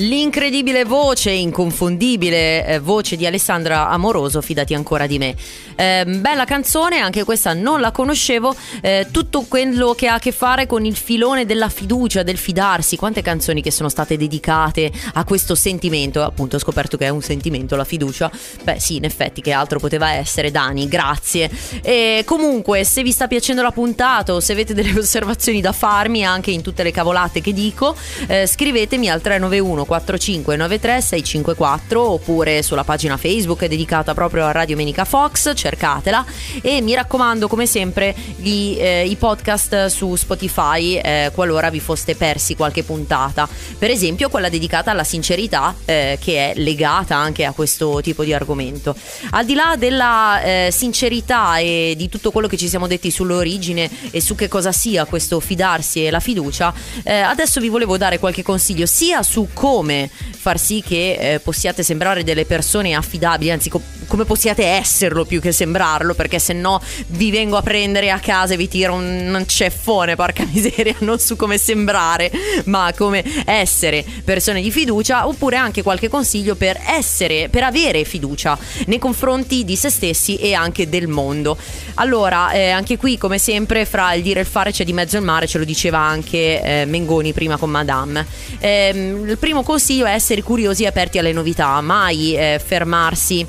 L'incredibile 0.00 0.84
voce, 0.84 1.32
inconfondibile 1.32 2.64
eh, 2.64 2.78
voce 2.78 3.16
di 3.16 3.26
Alessandra 3.26 3.88
Amoroso, 3.88 4.40
fidati 4.40 4.72
ancora 4.72 5.08
di 5.08 5.18
me. 5.18 5.34
Eh, 5.74 6.04
bella 6.06 6.44
canzone, 6.44 6.98
anche 6.98 7.24
questa 7.24 7.52
non 7.52 7.80
la 7.80 7.90
conoscevo. 7.90 8.54
Eh, 8.80 9.08
tutto 9.10 9.46
quello 9.48 9.94
che 9.94 10.06
ha 10.06 10.14
a 10.14 10.18
che 10.20 10.30
fare 10.30 10.66
con 10.66 10.84
il 10.84 10.94
filone 10.94 11.46
della 11.46 11.68
fiducia, 11.68 12.22
del 12.22 12.36
fidarsi. 12.36 12.96
Quante 12.96 13.22
canzoni 13.22 13.60
che 13.60 13.72
sono 13.72 13.88
state 13.88 14.16
dedicate 14.16 14.92
a 15.14 15.24
questo 15.24 15.56
sentimento. 15.56 16.22
Appunto, 16.22 16.54
ho 16.54 16.60
scoperto 16.60 16.96
che 16.96 17.06
è 17.06 17.08
un 17.08 17.22
sentimento, 17.22 17.74
la 17.74 17.82
fiducia. 17.82 18.30
Beh, 18.62 18.78
sì, 18.78 18.96
in 18.96 19.04
effetti, 19.04 19.40
che 19.40 19.50
altro 19.50 19.80
poteva 19.80 20.12
essere. 20.12 20.52
Dani, 20.52 20.86
grazie. 20.86 21.50
E 21.82 22.22
comunque, 22.24 22.84
se 22.84 23.02
vi 23.02 23.10
sta 23.10 23.26
piacendo 23.26 23.62
la 23.62 23.72
puntata 23.72 24.32
o 24.32 24.38
se 24.38 24.52
avete 24.52 24.74
delle 24.74 24.94
osservazioni 24.98 25.60
da 25.60 25.72
farmi 25.72 26.24
anche 26.24 26.52
in 26.52 26.62
tutte 26.62 26.84
le 26.84 26.92
cavolate 26.92 27.40
che 27.40 27.52
dico, 27.52 27.96
eh, 28.28 28.46
scrivetemi 28.46 29.10
al 29.10 29.20
391 29.20 29.86
145 29.88 30.56
93 30.56 31.00
654 31.00 32.10
oppure 32.10 32.62
sulla 32.62 32.84
pagina 32.84 33.16
Facebook 33.16 33.64
dedicata 33.64 34.12
proprio 34.12 34.44
a 34.44 34.52
Radio 34.52 34.76
Menica 34.76 35.06
Fox, 35.06 35.52
cercatela 35.54 36.24
e 36.60 36.82
mi 36.82 36.94
raccomando 36.94 37.48
come 37.48 37.64
sempre 37.64 38.14
gli, 38.36 38.76
eh, 38.78 39.06
i 39.06 39.16
podcast 39.16 39.86
su 39.86 40.14
Spotify 40.14 40.96
eh, 40.96 41.30
qualora 41.34 41.70
vi 41.70 41.80
foste 41.80 42.14
persi 42.16 42.54
qualche 42.54 42.82
puntata, 42.82 43.48
per 43.78 43.90
esempio 43.90 44.28
quella 44.28 44.50
dedicata 44.50 44.90
alla 44.90 45.04
sincerità 45.04 45.74
eh, 45.86 46.18
che 46.20 46.52
è 46.52 46.58
legata 46.58 47.16
anche 47.16 47.46
a 47.46 47.52
questo 47.52 48.00
tipo 48.02 48.24
di 48.24 48.34
argomento. 48.34 48.94
Al 49.30 49.46
di 49.46 49.54
là 49.54 49.76
della 49.78 50.42
eh, 50.42 50.68
sincerità 50.70 51.58
e 51.58 51.94
di 51.96 52.10
tutto 52.10 52.30
quello 52.30 52.46
che 52.46 52.58
ci 52.58 52.68
siamo 52.68 52.86
detti 52.86 53.10
sull'origine 53.10 53.90
e 54.10 54.20
su 54.20 54.34
che 54.34 54.48
cosa 54.48 54.70
sia 54.70 55.06
questo 55.06 55.40
fidarsi 55.40 56.04
e 56.04 56.10
la 56.10 56.20
fiducia, 56.20 56.74
eh, 57.04 57.20
adesso 57.20 57.60
vi 57.60 57.68
volevo 57.68 57.96
dare 57.96 58.18
qualche 58.18 58.42
consiglio 58.42 58.84
sia 58.84 59.22
su 59.22 59.48
come 59.54 59.77
far 60.36 60.58
sì 60.58 60.82
che 60.86 61.34
eh, 61.34 61.40
possiate 61.40 61.82
sembrare 61.82 62.24
delle 62.24 62.44
persone 62.44 62.94
affidabili, 62.94 63.50
anzi 63.50 63.68
co- 63.68 63.82
come 64.08 64.24
possiate 64.24 64.64
esserlo 64.64 65.24
più 65.24 65.40
che 65.40 65.52
sembrarlo, 65.52 66.14
perché 66.14 66.40
se 66.40 66.52
no 66.52 66.80
vi 67.08 67.30
vengo 67.30 67.56
a 67.56 67.62
prendere 67.62 68.10
a 68.10 68.18
casa 68.18 68.54
e 68.54 68.56
vi 68.56 68.66
tiro 68.66 68.94
un, 68.94 69.44
ceffone, 69.46 70.16
porca 70.16 70.44
miseria, 70.50 70.94
non 71.00 71.20
su 71.20 71.36
come 71.36 71.58
sembrare, 71.58 72.30
ma 72.64 72.92
come 72.96 73.22
essere 73.44 74.04
persone 74.24 74.60
di 74.60 74.70
fiducia, 74.72 75.28
oppure 75.28 75.56
anche 75.56 75.82
qualche 75.82 76.08
consiglio 76.08 76.56
per 76.56 76.80
essere, 76.86 77.48
per 77.48 77.62
avere 77.62 78.04
fiducia 78.04 78.58
nei 78.86 78.98
confronti 78.98 79.64
di 79.64 79.76
se 79.76 79.90
stessi 79.90 80.36
e 80.36 80.54
anche 80.54 80.88
del 80.88 81.06
mondo. 81.06 81.56
Allora, 81.94 82.50
eh, 82.52 82.70
anche 82.70 82.96
qui, 82.96 83.18
come 83.18 83.38
sempre, 83.38 83.84
fra 83.84 84.14
il 84.14 84.22
dire 84.22 84.40
e 84.40 84.42
il 84.42 84.48
fare 84.48 84.72
c'è 84.72 84.84
di 84.84 84.92
mezzo 84.92 85.16
il 85.16 85.22
mare, 85.22 85.46
ce 85.46 85.58
lo 85.58 85.64
diceva 85.64 85.98
anche 85.98 86.62
eh, 86.62 86.84
Mengoni 86.86 87.32
prima 87.32 87.56
con 87.56 87.70
Madame. 87.70 88.26
Eh, 88.58 88.90
il 89.26 89.36
primo 89.38 89.62
consiglio 89.62 90.06
è 90.06 90.12
essere 90.12 90.42
curiosi 90.42 90.84
e 90.84 90.86
aperti 90.86 91.18
alle 91.18 91.32
novità, 91.32 91.80
mai 91.80 92.34
eh, 92.34 92.60
fermarsi 92.64 93.46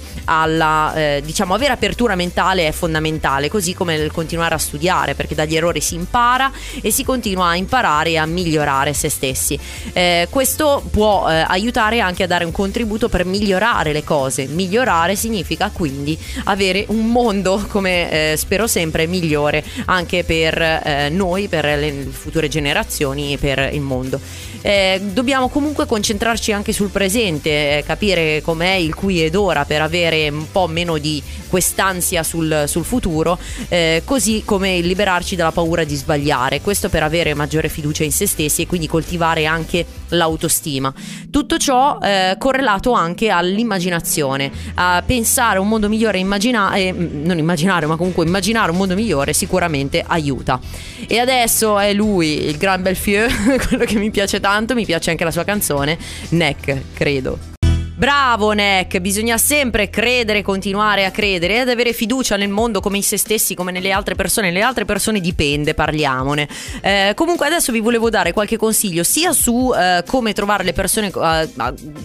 alla, 0.50 0.94
eh, 0.96 1.22
diciamo, 1.24 1.53
avere 1.53 1.74
apertura 1.74 2.15
mentale 2.15 2.68
è 2.68 2.72
fondamentale, 2.72 3.50
così 3.50 3.74
come 3.74 3.96
il 3.96 4.12
continuare 4.12 4.56
a 4.56 4.58
studiare, 4.58 5.13
perché 5.15 5.36
dagli 5.36 5.56
errori 5.56 5.79
si 5.79 5.96
impara 5.96 6.51
e 6.82 6.91
si 6.91 7.03
continua 7.03 7.50
a 7.50 7.56
imparare 7.56 8.12
e 8.12 8.18
a 8.18 8.25
migliorare 8.25 8.94
se 8.94 9.10
stessi. 9.10 9.58
Eh, 9.94 10.27
questo 10.29 10.84
può 10.89 11.25
aiutare 11.25 12.00
anche 12.00 12.24
a 12.24 12.27
dare 12.27 12.46
un 12.46 12.51
contributo 12.51 13.10
per 13.10 13.25
migliorare 13.25 13.94
le 13.94 14.03
cose. 14.03 14.48
Migliorare 14.48 15.15
significa 15.15 15.70
quindi 15.72 16.18
avere 16.46 16.86
un 16.88 17.08
mondo, 17.08 17.65
come 17.70 18.34
spero 18.38 18.68
sempre, 18.68 19.08
migliore 19.08 19.63
anche 19.86 20.24
per 20.24 21.10
noi, 21.12 21.48
per 21.48 21.65
le 21.65 22.08
future 22.12 22.48
generazioni 22.48 23.34
e 23.34 23.38
per 23.38 23.70
il 23.74 23.82
mondo. 23.82 24.20
Eh, 24.62 25.00
dobbiamo 25.01 25.48
comunque 25.48 25.86
concentrarci 25.86 26.51
anche 26.51 26.74
sul 26.74 26.89
presente, 26.89 27.77
eh, 27.77 27.84
capire 27.86 28.41
com'è 28.41 28.74
il 28.74 28.94
qui 28.94 29.24
ed 29.24 29.36
ora 29.36 29.63
per 29.63 29.82
avere 29.82 30.32
un 30.39 30.51
po' 30.51 30.67
meno 30.67 30.98
di 30.98 31.22
quest'ansia 31.48 32.24
sul, 32.24 32.63
sul 32.67 32.84
futuro, 32.84 33.38
eh, 33.67 34.01
così 34.05 34.43
come 34.46 34.79
liberarci 34.79 35.36
dalla 35.36 35.51
paura 35.51 35.84
di 35.84 35.96
sbagliare, 35.96 36.62
questo 36.62 36.89
per 36.89 37.03
avere 37.03 37.34
maggiore 37.34 37.69
fiducia 37.69 38.03
in 38.03 38.12
se 38.12 38.25
stessi 38.25 38.63
e 38.63 38.67
quindi 38.67 38.88
coltivare 38.88 39.46
anche 39.46 39.86
l'autostima. 40.10 40.93
Tutto 41.29 41.58
ciò 41.58 42.00
eh, 42.01 42.36
correlato 42.38 42.91
anche 42.93 43.29
all'immaginazione, 43.29 44.51
a 44.75 45.03
pensare 45.05 45.60
un 45.60 45.67
mondo 45.67 45.89
migliore, 45.89 46.17
immaginare, 46.17 46.91
non 46.91 47.38
immaginare 47.38 47.86
ma 47.86 47.96
comunque 47.96 48.25
immaginare 48.25 48.72
un 48.72 48.77
mondo 48.77 48.96
migliore 48.96 49.34
sicuramente 49.34 50.03
aiuta. 50.05 50.60
E 51.08 51.19
adesso 51.19 51.77
è 51.79 51.93
lui, 51.93 52.46
il 52.46 52.58
Gran 52.58 52.81
Belfieu, 52.81 53.27
quello 53.67 53.86
che 53.86 53.96
mi 53.96 54.12
piace 54.12 54.39
tanto, 54.39 54.74
mi 54.74 54.86
piace 54.86 55.12
anche 55.12 55.24
la 55.24 55.31
sua 55.31 55.43
canzone, 55.43 55.98
Neck, 56.29 56.93
credo. 56.93 57.59
Bravo 58.00 58.53
Neck, 58.53 59.00
bisogna 59.00 59.38
sempre 59.38 59.89
credere, 59.89 60.41
continuare 60.41 61.03
a 61.03 61.12
credere 61.12 61.60
ed 61.60 61.68
avere 61.68 61.91
fiducia 61.91 62.38
nel 62.38 62.48
mondo 62.48 62.79
come 62.79 62.96
in 62.96 63.03
se 63.03 63.18
stessi, 63.18 63.56
come 63.56 63.74
nelle 63.74 63.91
altre 63.91 64.15
persone. 64.15 64.51
Le 64.51 64.62
altre 64.62 64.86
persone 64.86 65.20
dipende, 65.20 65.74
parliamone. 65.74 66.48
Eh, 66.79 67.12
comunque 67.13 67.48
adesso 67.48 67.74
vi 67.74 67.82
volevo 67.82 68.10
dare 68.10 68.32
qualche 68.32 68.56
consiglio 68.56 69.03
sia 69.03 69.34
su 69.34 69.74
eh, 69.75 70.06
come 70.08 70.32
trovare 70.32 70.63
le 70.63 70.72
persone, 70.72 71.12
eh, 71.13 71.50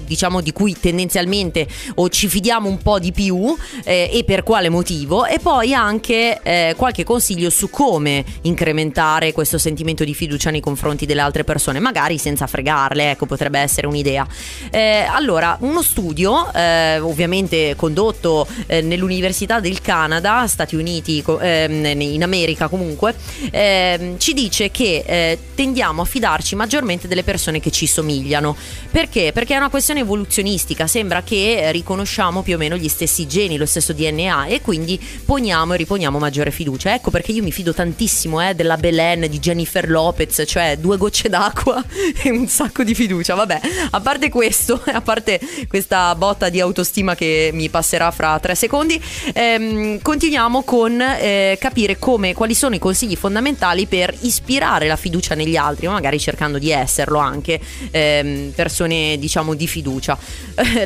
diciamo, 0.05 0.41
di 0.41 0.51
cui 0.51 0.77
tendenzialmente 0.77 1.65
o 1.95 2.09
ci 2.09 2.27
fidiamo 2.27 2.69
un 2.69 2.79
po' 2.79 2.99
di 2.99 3.13
più 3.13 3.57
eh, 3.85 4.11
e 4.13 4.25
per 4.25 4.43
quale 4.43 4.71
motivo, 4.71 5.27
e 5.27 5.39
poi 5.39 5.75
anche 5.75 6.41
eh, 6.43 6.75
qualche 6.77 7.05
consiglio 7.05 7.51
su 7.51 7.71
come 7.71 8.25
incrementare 8.43 9.33
questo 9.33 9.59
sentimento 9.59 10.03
di 10.03 10.13
fiducia 10.13 10.51
nei 10.51 10.61
confronti 10.61 11.07
delle 11.07 11.21
altre 11.21 11.45
persone, 11.45 11.79
magari 11.79 12.19
senza 12.19 12.49
fregarle, 12.49 13.13
ecco, 13.13 13.27
potrebbe 13.27 13.61
essere 13.61 13.87
un'idea. 13.87 14.27
Eh, 14.73 15.07
allora, 15.09 15.57
uno 15.61 15.83
studio, 15.85 16.53
eh, 16.53 16.99
ovviamente 16.99 17.75
condotto 17.77 18.47
eh, 18.67 18.81
nell'Università 18.81 19.61
del 19.61 19.81
Canada, 19.81 20.47
Stati 20.47 20.75
Uniti, 20.75 21.23
eh, 21.41 21.95
in 21.97 22.23
America 22.23 22.69
comunque, 22.69 23.15
ehm, 23.51 24.19
ci 24.19 24.33
dice 24.33 24.71
che 24.71 25.05
eh, 25.07 25.39
tendiamo 25.55 26.03
a 26.03 26.05
fidarci 26.05 26.57
maggiormente 26.57 27.07
delle 27.07 27.23
persone 27.23 27.61
che 27.61 27.71
ci 27.71 27.87
somigliano. 27.87 28.57
Perché? 28.91 29.33
Perché 29.33 29.55
è 29.55 29.59
una 29.59 29.69
questione 29.69 30.01
evoluzionistica, 30.01 30.87
sembra 30.87 31.23
che 31.23 31.71
riconosciamo 31.73 32.43
più 32.43 32.55
o 32.55 32.59
meno 32.59 32.77
gli 32.77 32.89
stessi 32.89 33.27
geni, 33.27 33.57
lo 33.57 33.67
stesso 33.67 33.93
DNA 33.93 34.47
e 34.47 34.61
quindi 34.61 35.01
poniamo 35.25 35.75
e 35.75 35.77
riponiamo 35.77 36.19
maggiore 36.19 36.51
fiducia. 36.51 36.95
Ecco 36.95 37.11
perché 37.11 37.33
io 37.33 37.43
mi 37.43 37.53
fido 37.53 37.75
tantissimo 37.75 38.47
eh, 38.47 38.55
della 38.55 38.77
Belen, 38.77 39.27
di 39.29 39.39
Jennifer 39.39 39.89
Lopez, 39.89 40.43
cioè 40.47 40.77
due 40.79 40.97
gocce 40.97 41.29
d'acqua 41.29 41.83
e 42.23 42.31
un 42.31 42.49
sacco 42.49 42.83
di 42.83 42.95
fiducia. 42.95 43.35
Vabbè, 43.35 43.61
a 43.91 44.01
parte 44.01 44.31
questo, 44.31 44.81
a 44.93 45.01
parte 45.01 45.41
questa 45.75 46.15
botta 46.15 46.51
di 46.51 46.61
autostima 46.61 47.17
che 47.17 47.51
mi 47.53 47.69
passerà 47.69 48.13
fra 48.13 48.39
tre 48.39 48.55
secondi. 48.55 49.03
Ehm, 49.33 50.01
continuiamo 50.01 50.63
con 50.63 51.01
eh, 51.01 51.57
capire 51.59 51.99
come, 51.99 52.33
quali 52.33 52.55
sono 52.55 52.77
i 52.77 52.79
consigli 52.79 53.17
fondamentali 53.17 53.87
per 53.87 54.15
ispirare 54.21 54.87
la 54.87 54.95
fiducia 54.95 55.35
negli 55.35 55.57
altri, 55.57 55.89
magari 55.89 56.21
cercando 56.21 56.59
di 56.59 56.71
esserlo 56.71 57.19
anche 57.19 57.59
ehm, 57.91 58.53
persone 58.55 59.19
diciamo 59.19 59.55
di 59.55 59.67
fiducia. 59.67 60.17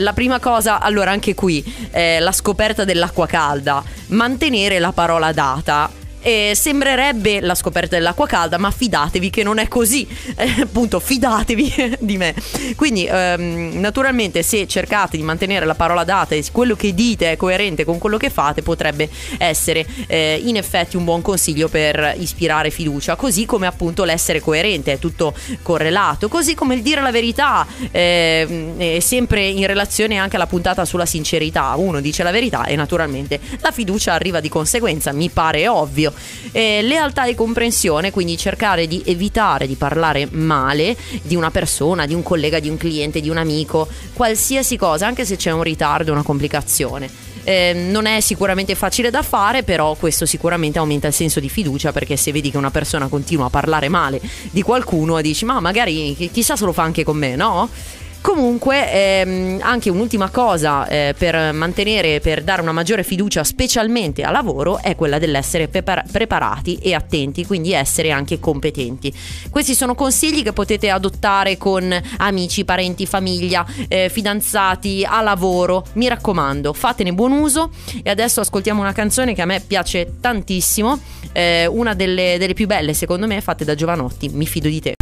la 0.00 0.14
prima 0.14 0.40
cosa, 0.40 0.80
allora 0.80 1.10
anche 1.10 1.34
qui, 1.34 1.62
eh, 1.90 2.18
la 2.18 2.32
scoperta 2.32 2.84
dell'acqua 2.84 3.26
calda, 3.26 3.84
mantenere 4.06 4.78
la 4.78 4.92
parola 4.92 5.32
data 5.32 6.06
eh, 6.20 6.52
sembrerebbe 6.54 7.40
la 7.40 7.54
scoperta 7.54 7.96
dell'acqua 7.96 8.26
calda, 8.26 8.58
ma 8.58 8.70
fidatevi 8.70 9.30
che 9.30 9.42
non 9.42 9.58
è 9.58 9.68
così. 9.68 10.06
Eh, 10.36 10.62
appunto, 10.62 11.00
fidatevi 11.00 11.96
di 12.00 12.16
me. 12.16 12.34
Quindi, 12.76 13.06
ehm, 13.06 13.72
naturalmente, 13.74 14.42
se 14.42 14.66
cercate 14.66 15.16
di 15.16 15.22
mantenere 15.22 15.66
la 15.66 15.74
parola 15.74 16.04
data 16.04 16.34
e 16.34 16.44
quello 16.52 16.76
che 16.76 16.94
dite 16.94 17.32
è 17.32 17.36
coerente 17.36 17.84
con 17.84 17.98
quello 17.98 18.16
che 18.16 18.30
fate, 18.30 18.62
potrebbe 18.62 19.08
essere 19.38 19.86
eh, 20.06 20.40
in 20.44 20.56
effetti 20.56 20.96
un 20.96 21.04
buon 21.04 21.22
consiglio 21.22 21.68
per 21.68 22.14
ispirare 22.18 22.70
fiducia. 22.70 23.16
Così 23.16 23.46
come 23.46 23.66
appunto 23.66 24.04
l'essere 24.04 24.40
coerente, 24.40 24.92
è 24.92 24.98
tutto 24.98 25.34
correlato. 25.62 26.28
Così 26.28 26.54
come 26.54 26.74
il 26.74 26.82
dire 26.82 27.00
la 27.00 27.10
verità, 27.10 27.66
eh, 27.90 28.74
è 28.76 29.00
sempre 29.00 29.46
in 29.46 29.66
relazione 29.66 30.18
anche 30.18 30.36
alla 30.36 30.46
puntata 30.46 30.84
sulla 30.84 31.06
sincerità. 31.06 31.74
Uno 31.76 32.00
dice 32.00 32.22
la 32.22 32.30
verità 32.30 32.64
e 32.64 32.76
naturalmente 32.76 33.40
la 33.60 33.70
fiducia 33.70 34.12
arriva 34.12 34.40
di 34.40 34.48
conseguenza, 34.48 35.12
mi 35.12 35.28
pare 35.28 35.68
ovvio 35.68 36.07
meglio. 36.08 36.12
Eh, 36.52 36.82
lealtà 36.82 37.24
e 37.24 37.34
comprensione, 37.34 38.10
quindi 38.10 38.36
cercare 38.36 38.86
di 38.86 39.02
evitare 39.04 39.66
di 39.66 39.74
parlare 39.74 40.28
male 40.30 40.96
di 41.22 41.36
una 41.36 41.50
persona, 41.50 42.06
di 42.06 42.14
un 42.14 42.22
collega, 42.22 42.58
di 42.58 42.68
un 42.68 42.76
cliente, 42.76 43.20
di 43.20 43.28
un 43.28 43.36
amico, 43.36 43.88
qualsiasi 44.12 44.76
cosa, 44.76 45.06
anche 45.06 45.24
se 45.24 45.36
c'è 45.36 45.50
un 45.50 45.62
ritardo, 45.62 46.12
una 46.12 46.22
complicazione. 46.22 47.26
Eh, 47.44 47.72
non 47.72 48.04
è 48.04 48.20
sicuramente 48.20 48.74
facile 48.74 49.08
da 49.08 49.22
fare, 49.22 49.62
però 49.62 49.94
questo 49.94 50.26
sicuramente 50.26 50.78
aumenta 50.78 51.06
il 51.06 51.14
senso 51.14 51.40
di 51.40 51.48
fiducia 51.48 51.92
perché 51.92 52.14
se 52.16 52.30
vedi 52.30 52.50
che 52.50 52.58
una 52.58 52.70
persona 52.70 53.06
continua 53.08 53.46
a 53.46 53.48
parlare 53.50 53.88
male 53.88 54.20
di 54.50 54.60
qualcuno 54.60 55.18
dici 55.22 55.46
ma 55.46 55.58
magari 55.58 56.14
chissà 56.30 56.56
se 56.56 56.66
lo 56.66 56.74
fa 56.74 56.82
anche 56.82 57.04
con 57.04 57.16
me, 57.16 57.36
no? 57.36 57.70
Comunque, 58.20 58.92
ehm, 58.92 59.58
anche 59.62 59.90
un'ultima 59.90 60.28
cosa 60.28 60.86
eh, 60.86 61.14
per 61.16 61.52
mantenere, 61.52 62.20
per 62.20 62.42
dare 62.42 62.60
una 62.60 62.72
maggiore 62.72 63.02
fiducia, 63.02 63.42
specialmente 63.42 64.22
al 64.22 64.32
lavoro, 64.32 64.80
è 64.82 64.96
quella 64.96 65.18
dell'essere 65.18 65.68
prepar- 65.68 66.10
preparati 66.10 66.76
e 66.76 66.94
attenti, 66.94 67.46
quindi 67.46 67.72
essere 67.72 68.10
anche 68.10 68.38
competenti. 68.38 69.12
Questi 69.50 69.74
sono 69.74 69.94
consigli 69.94 70.42
che 70.42 70.52
potete 70.52 70.90
adottare 70.90 71.56
con 71.56 71.96
amici, 72.18 72.64
parenti, 72.64 73.06
famiglia, 73.06 73.64
eh, 73.88 74.08
fidanzati, 74.10 75.06
a 75.08 75.22
lavoro. 75.22 75.86
Mi 75.94 76.08
raccomando, 76.08 76.72
fatene 76.72 77.12
buon 77.12 77.32
uso. 77.32 77.70
E 78.02 78.10
adesso 78.10 78.40
ascoltiamo 78.40 78.80
una 78.80 78.92
canzone 78.92 79.32
che 79.32 79.42
a 79.42 79.46
me 79.46 79.60
piace 79.60 80.14
tantissimo, 80.20 81.00
eh, 81.32 81.66
una 81.66 81.94
delle, 81.94 82.36
delle 82.38 82.54
più 82.54 82.66
belle, 82.66 82.92
secondo 82.94 83.26
me, 83.26 83.40
fatte 83.40 83.64
da 83.64 83.74
Giovanotti. 83.74 84.28
Mi 84.28 84.46
fido 84.46 84.68
di 84.68 84.80
te. 84.80 84.97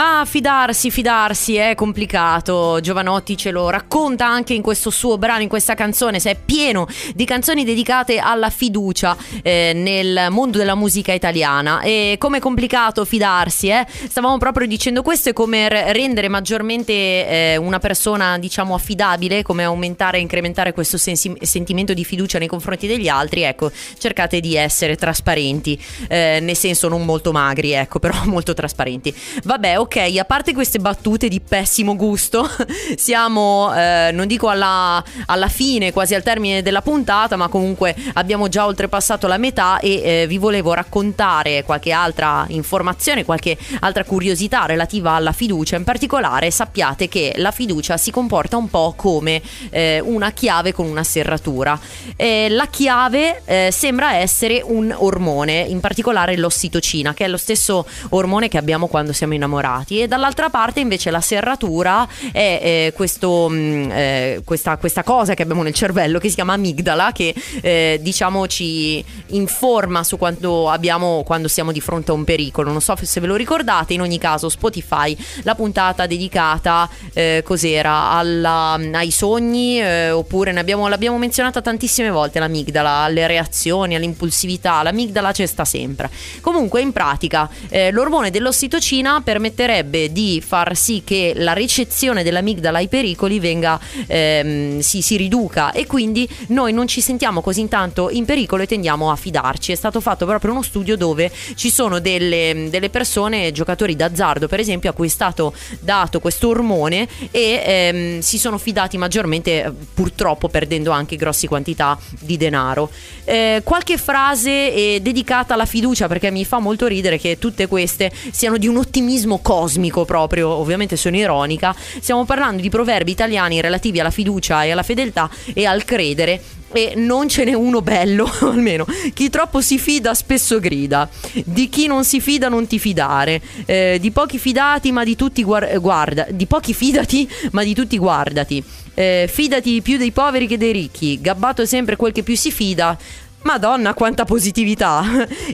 Ah, 0.00 0.24
fidarsi, 0.24 0.92
fidarsi 0.92 1.56
è 1.56 1.74
complicato. 1.74 2.78
Giovanotti 2.80 3.36
ce 3.36 3.50
lo 3.50 3.68
racconta 3.68 4.28
anche 4.28 4.54
in 4.54 4.62
questo 4.62 4.90
suo 4.90 5.18
brano, 5.18 5.42
in 5.42 5.48
questa 5.48 5.74
canzone. 5.74 6.20
Se 6.20 6.30
è 6.30 6.36
pieno 6.36 6.86
di 7.16 7.24
canzoni 7.24 7.64
dedicate 7.64 8.18
alla 8.18 8.48
fiducia 8.48 9.16
eh, 9.42 9.72
nel 9.74 10.28
mondo 10.30 10.56
della 10.56 10.76
musica 10.76 11.12
italiana. 11.12 11.80
E 11.80 12.14
come 12.16 12.36
è 12.36 12.40
complicato 12.40 13.04
fidarsi, 13.04 13.70
eh? 13.70 13.84
Stavamo 13.88 14.38
proprio 14.38 14.68
dicendo 14.68 15.02
questo 15.02 15.30
e 15.30 15.32
come 15.32 15.68
rendere 15.92 16.28
maggiormente 16.28 16.92
eh, 16.92 17.56
una 17.56 17.80
persona, 17.80 18.38
diciamo, 18.38 18.76
affidabile, 18.76 19.42
come 19.42 19.64
aumentare 19.64 20.18
e 20.18 20.20
incrementare 20.20 20.72
questo 20.72 20.96
sensi- 20.96 21.36
sentimento 21.40 21.92
di 21.92 22.04
fiducia 22.04 22.38
nei 22.38 22.46
confronti 22.46 22.86
degli 22.86 23.08
altri. 23.08 23.42
Ecco, 23.42 23.72
cercate 23.98 24.38
di 24.38 24.54
essere 24.54 24.94
trasparenti, 24.94 25.76
eh, 26.06 26.38
nel 26.40 26.56
senso 26.56 26.86
non 26.86 27.04
molto 27.04 27.32
magri, 27.32 27.72
ecco, 27.72 27.98
però 27.98 28.14
molto 28.26 28.54
trasparenti. 28.54 29.12
Vabbè, 29.42 29.76
ok 29.76 29.86
ok, 29.88 30.18
a 30.18 30.24
parte 30.26 30.52
queste 30.52 30.80
battute 30.80 31.28
di 31.28 31.40
pessimo 31.40 31.96
gusto, 31.96 32.46
siamo, 32.94 33.74
eh, 33.74 34.10
non 34.12 34.26
dico 34.26 34.48
alla, 34.48 35.02
alla, 35.24 35.48
fine, 35.48 35.94
quasi 35.94 36.14
al 36.14 36.22
termine 36.22 36.60
della 36.60 36.82
puntata, 36.82 37.36
ma 37.36 37.48
comunque 37.48 37.96
abbiamo 38.12 38.48
già 38.48 38.66
oltrepassato 38.66 39.26
la 39.26 39.38
metà 39.38 39.78
e 39.78 40.02
eh, 40.02 40.26
vi 40.26 40.36
volevo 40.36 40.74
raccontare 40.74 41.64
qualche 41.64 41.90
altra 41.90 42.44
informazione, 42.48 43.24
qualche 43.24 43.56
altra 43.80 44.04
curiosità 44.04 44.66
relativa 44.66 45.12
alla 45.12 45.32
fiducia. 45.32 45.76
In 45.76 45.84
particolare 45.84 46.50
sappiate 46.50 47.08
che 47.08 47.32
la 47.36 47.50
fiducia 47.50 47.96
si 47.96 48.10
comporta 48.10 48.58
un 48.58 48.68
po' 48.68 48.92
come 48.94 49.40
eh, 49.70 50.00
una 50.04 50.32
chiave 50.32 50.74
con 50.74 50.86
una 50.86 51.02
serratura. 51.02 51.80
la 52.16 52.66
chiave 52.66 53.40
eh, 53.46 53.70
sembra 53.72 54.16
essere 54.16 54.60
un 54.62 54.94
ormone, 54.94 55.60
in 55.60 55.80
particolare 55.80 56.36
l'ossitocina, 56.36 57.14
che 57.14 57.24
è 57.24 57.28
lo 57.28 57.38
stesso 57.38 57.86
ormone 58.10 58.48
che 58.48 58.58
abbiamo 58.58 58.86
quando 58.86 59.14
siamo 59.14 59.32
innamorati 59.32 59.67
quadrati 59.68 60.00
e 60.00 60.08
dall'altra 60.08 60.48
parte 60.48 60.80
invece 60.80 61.10
la 61.10 61.20
serratura 61.20 62.08
è 62.32 62.60
eh, 62.62 62.92
questo, 62.94 63.48
mh, 63.48 63.56
mm, 63.56 63.90
eh, 63.90 64.40
questa, 64.44 64.76
questa, 64.78 65.02
cosa 65.02 65.34
che 65.34 65.42
abbiamo 65.42 65.62
nel 65.62 65.74
cervello 65.74 66.18
che 66.18 66.28
si 66.28 66.34
chiama 66.34 66.54
amigdala 66.54 67.12
che 67.12 67.34
eh, 67.60 67.98
diciamo 68.00 68.46
ci 68.46 69.04
informa 69.28 70.02
su 70.04 70.16
quanto 70.16 70.68
abbiamo 70.68 71.22
quando 71.24 71.48
siamo 71.48 71.72
di 71.72 71.80
fronte 71.80 72.10
a 72.10 72.14
un 72.14 72.24
pericolo. 72.24 72.70
Non 72.70 72.80
so 72.80 72.96
se 73.00 73.20
ve 73.20 73.26
lo 73.26 73.36
ricordate, 73.36 73.92
in 73.92 74.00
ogni 74.00 74.18
caso 74.18 74.48
Spotify, 74.48 75.16
la 75.42 75.54
puntata 75.54 76.06
dedicata 76.06 76.88
eh, 77.12 77.42
cos'era 77.44 78.10
alla, 78.10 78.78
ai 78.92 79.10
sogni 79.10 79.80
oppure 80.10 80.56
abbiamo, 80.58 80.88
l'abbiamo 80.88 81.18
menzionata 81.18 81.60
tantissime 81.60 82.10
volte 82.10 82.38
l'amigdala, 82.38 82.90
alle 82.90 83.26
reazioni, 83.26 83.94
all'impulsività, 83.94 84.82
l'amigdala 84.82 85.32
c'è 85.32 85.46
sta 85.46 85.64
sempre. 85.64 86.10
Comunque 86.40 86.80
in 86.80 86.92
pratica 86.92 87.48
l'ormone 87.90 88.30
dell'ossitocina 88.30 89.20
permetterà 89.22 89.57
permetterebbe 89.58 90.12
di 90.12 90.40
far 90.44 90.76
sì 90.76 91.02
che 91.04 91.32
la 91.34 91.52
ricezione 91.52 92.22
dell'amigdala 92.22 92.78
ai 92.78 92.86
pericoli 92.86 93.40
venga, 93.40 93.78
ehm, 94.06 94.78
si, 94.78 95.02
si 95.02 95.16
riduca 95.16 95.72
e 95.72 95.84
quindi 95.86 96.28
noi 96.48 96.72
non 96.72 96.86
ci 96.86 97.00
sentiamo 97.00 97.40
così 97.40 97.60
intanto 97.60 98.08
in 98.10 98.24
pericolo 98.24 98.62
e 98.62 98.66
tendiamo 98.66 99.10
a 99.10 99.16
fidarci. 99.16 99.72
È 99.72 99.74
stato 99.74 100.00
fatto 100.00 100.26
proprio 100.26 100.52
uno 100.52 100.62
studio 100.62 100.96
dove 100.96 101.32
ci 101.56 101.70
sono 101.70 101.98
delle, 101.98 102.68
delle 102.70 102.88
persone, 102.88 103.50
giocatori 103.50 103.96
d'azzardo 103.96 104.46
per 104.46 104.60
esempio, 104.60 104.90
a 104.90 104.92
cui 104.92 105.08
è 105.08 105.10
stato 105.10 105.52
dato 105.80 106.20
questo 106.20 106.48
ormone 106.48 107.08
e 107.32 107.62
ehm, 107.64 108.18
si 108.20 108.38
sono 108.38 108.58
fidati 108.58 108.96
maggiormente, 108.96 109.72
purtroppo 109.92 110.48
perdendo 110.48 110.92
anche 110.92 111.16
grosse 111.16 111.48
quantità 111.48 111.98
di 112.20 112.36
denaro. 112.36 112.90
Eh, 113.24 113.62
qualche 113.64 113.98
frase 113.98 114.72
eh, 114.72 115.00
dedicata 115.02 115.54
alla 115.54 115.66
fiducia 115.66 116.06
perché 116.06 116.30
mi 116.30 116.44
fa 116.44 116.60
molto 116.60 116.86
ridere 116.86 117.18
che 117.18 117.38
tutte 117.38 117.66
queste 117.66 118.12
siano 118.30 118.56
di 118.56 118.68
un 118.68 118.76
ottimismo 118.76 119.40
cosmico 119.48 120.04
proprio, 120.04 120.50
ovviamente 120.50 120.94
sono 120.98 121.16
ironica, 121.16 121.74
stiamo 122.00 122.26
parlando 122.26 122.60
di 122.60 122.68
proverbi 122.68 123.12
italiani 123.12 123.62
relativi 123.62 123.98
alla 123.98 124.10
fiducia 124.10 124.64
e 124.64 124.72
alla 124.72 124.82
fedeltà 124.82 125.30
e 125.54 125.64
al 125.64 125.86
credere 125.86 126.42
e 126.70 126.92
non 126.96 127.30
ce 127.30 127.44
n'è 127.44 127.54
uno 127.54 127.80
bello, 127.80 128.30
almeno 128.44 128.84
chi 129.14 129.30
troppo 129.30 129.62
si 129.62 129.78
fida 129.78 130.12
spesso 130.12 130.60
grida, 130.60 131.08
di 131.46 131.70
chi 131.70 131.86
non 131.86 132.04
si 132.04 132.20
fida 132.20 132.50
non 132.50 132.66
ti 132.66 132.78
fidare, 132.78 133.40
eh, 133.64 133.96
di 133.98 134.10
pochi 134.10 134.38
fidati 134.38 134.92
ma 134.92 135.02
di 135.02 135.16
tutti 135.16 135.42
guar- 135.42 135.78
guarda, 135.78 136.26
di 136.28 136.44
pochi 136.44 136.74
fidati 136.74 137.26
ma 137.52 137.64
di 137.64 137.72
tutti 137.72 137.96
guardati, 137.96 138.62
eh, 138.92 139.30
fidati 139.32 139.80
più 139.80 139.96
dei 139.96 140.12
poveri 140.12 140.46
che 140.46 140.58
dei 140.58 140.72
ricchi, 140.72 141.18
gabbato 141.22 141.62
è 141.62 141.66
sempre 141.66 141.96
quel 141.96 142.12
che 142.12 142.22
più 142.22 142.36
si 142.36 142.52
fida, 142.52 142.98
Madonna, 143.42 143.94
quanta 143.94 144.24
positività! 144.24 145.02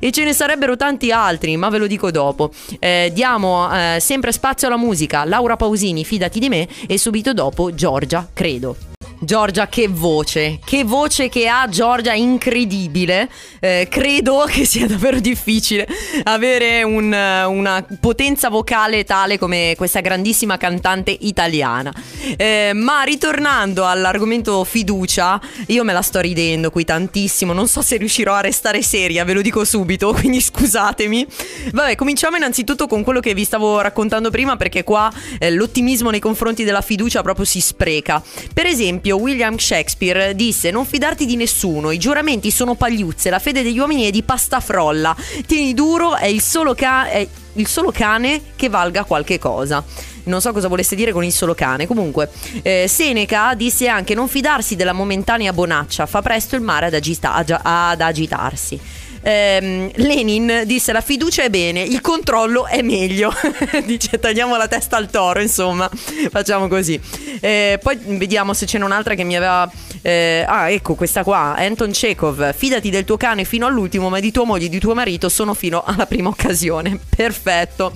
e 0.01 0.11
ce 0.11 0.25
ne 0.25 0.33
sarebbero 0.33 0.77
tanti 0.77 1.11
altri, 1.11 1.57
ma 1.57 1.69
ve 1.69 1.79
lo 1.79 1.87
dico 1.87 2.11
dopo. 2.11 2.51
Eh, 2.79 3.11
diamo 3.13 3.71
eh, 3.73 3.99
sempre 4.01 4.33
spazio 4.33 4.67
alla 4.67 4.77
musica. 4.77 5.25
Laura 5.25 5.57
Pausini, 5.57 6.05
fidati 6.05 6.39
di 6.39 6.49
me, 6.49 6.69
e 6.87 6.99
subito 6.99 7.33
dopo 7.33 7.75
Giorgia, 7.75 8.27
credo. 8.33 8.94
Giorgia, 9.21 9.69
che 9.69 9.89
voce, 9.89 10.59
che 10.65 10.85
voce 10.85 11.29
che 11.29 11.49
ha 11.49 11.69
Giorgia, 11.69 12.13
incredibile. 12.13 13.29
Eh, 13.61 13.87
credo 13.91 14.45
che 14.51 14.65
sia 14.65 14.87
davvero 14.87 15.19
difficile 15.21 15.87
avere 16.25 16.83
un, 16.83 17.07
una 17.07 17.85
potenza 18.01 18.49
vocale 18.49 19.05
tale 19.05 19.39
come 19.39 19.75
questa 19.77 20.01
grandissima 20.01 20.57
cantante 20.57 21.17
italiana. 21.21 21.93
Eh, 22.37 22.73
ma 22.75 23.03
ritornando 23.03 23.87
all'argomento 23.87 24.65
fiducia, 24.65 25.41
io 25.67 25.85
me 25.85 25.93
la 25.93 26.03
sto 26.03 26.21
ridendo 26.21 26.71
qui 26.71 26.85
tantissimo, 26.85 27.53
non 27.53 27.69
so 27.69 27.83
se 27.83 27.97
riuscirò 27.97 28.35
a 28.35 28.41
restare 28.41 28.83
seria, 28.83 29.25
ve 29.25 29.33
lo 29.33 29.43
dico 29.43 29.65
subito, 29.65 30.13
quindi 30.19 30.41
scusatemi. 30.41 31.27
Vabbè, 31.73 31.95
cominciamo 31.97 32.37
innanzitutto 32.37 32.87
con 32.87 33.03
quello 33.03 33.21
che 33.21 33.35
vi 33.35 33.45
stavo 33.45 33.81
raccontando 33.81 34.31
prima 34.31 34.57
perché 34.57 34.85
qua 34.85 35.13
eh, 35.39 35.51
l'ottimismo 35.51 36.11
nei 36.11 36.21
confronti 36.21 36.65
della 36.65 36.81
fiducia 36.81 37.23
proprio 37.23 37.45
si 37.45 37.61
spreca. 37.61 38.23
Per 38.53 38.67
esempio, 38.67 38.94
esempio, 38.95 39.17
William 39.17 39.57
Shakespeare 39.57 40.35
disse: 40.35 40.71
Non 40.71 40.85
fidarti 40.85 41.27
di 41.27 41.37
nessuno, 41.37 41.91
i 41.91 41.99
giuramenti 41.99 42.51
sono 42.51 42.75
pagliuzze, 42.75 43.31
la 43.31 43.39
fede 43.39 43.63
degli 43.63 43.79
uomini 43.79 44.05
è 44.05 44.11
di 44.11 44.23
pasta 44.23 44.61
frolla. 44.61 45.15
Tieni 45.47 45.75
duro, 45.75 46.17
è 46.17 46.27
il 46.27 46.41
solo, 46.41 46.75
ca- 46.75 47.09
è 47.09 47.27
il 47.55 47.67
solo 47.67 47.91
cane 47.91 48.41
che 48.57 48.69
valga 48.69 49.05
qualche 49.05 49.39
cosa 49.39 49.85
non 50.25 50.41
so 50.41 50.53
cosa 50.53 50.69
volesse 50.69 50.97
dire 50.97 51.13
con 51.13 51.23
il 51.23 51.33
solo 51.33 51.53
cane. 51.55 51.87
Comunque, 51.87 52.31
eh, 52.63 52.87
Seneca 52.89 53.55
disse 53.55 53.89
anche: 53.89 54.15
Non 54.15 54.29
fidarsi 54.29 54.75
della 54.75 54.93
momentanea 54.93 55.53
bonaccia, 55.53 56.07
fa 56.07 56.23
presto 56.23 56.57
il 56.57 56.63
mare 56.63 56.87
ad, 56.87 56.95
agita- 56.95 57.35
ad 57.35 58.01
agitarsi 58.01 58.81
ehm, 59.25 59.91
Lenin 59.95 60.63
disse 60.67 60.93
la 60.93 61.01
fiducia 61.01 61.43
è 61.43 61.51
bene, 61.51 61.83
il 61.83 62.01
controllo 62.01 62.67
è 62.67 62.83
meglio. 62.83 63.33
Dice 63.85 64.19
tagliamo 64.19 64.57
la 64.57 64.69
testa 64.69 64.97
al 64.97 65.11
toro, 65.11 65.41
insomma, 65.41 65.91
facciamo 66.31 66.69
così. 66.69 67.01
Eh, 67.41 67.79
poi 67.83 67.99
vediamo 68.19 68.55
se 68.55 68.67
c'è 68.67 68.79
un'altra 68.79 69.15
che 69.15 69.25
mi 69.25 69.37
aveva... 69.37 69.71
Eh, 70.03 70.45
ah, 70.47 70.71
ecco 70.71 70.95
questa 70.95 71.25
qua, 71.25 71.55
Anton 71.57 71.91
Chekhov, 71.91 72.55
fidati 72.55 72.91
del 72.91 73.05
tuo 73.05 73.17
cane 73.17 73.45
fino 73.45 73.67
all'ultimo, 73.67 74.11
ma 74.11 74.21
di 74.21 74.31
tua 74.31 74.45
moglie 74.45 74.67
e 74.67 74.69
di 74.69 74.79
tuo 74.79 74.95
marito 74.95 75.29
sono 75.31 75.55
fino 75.55 75.83
alla 75.85 76.07
prima 76.07 76.29
occasione. 76.29 76.99
Perfetto 77.09 77.93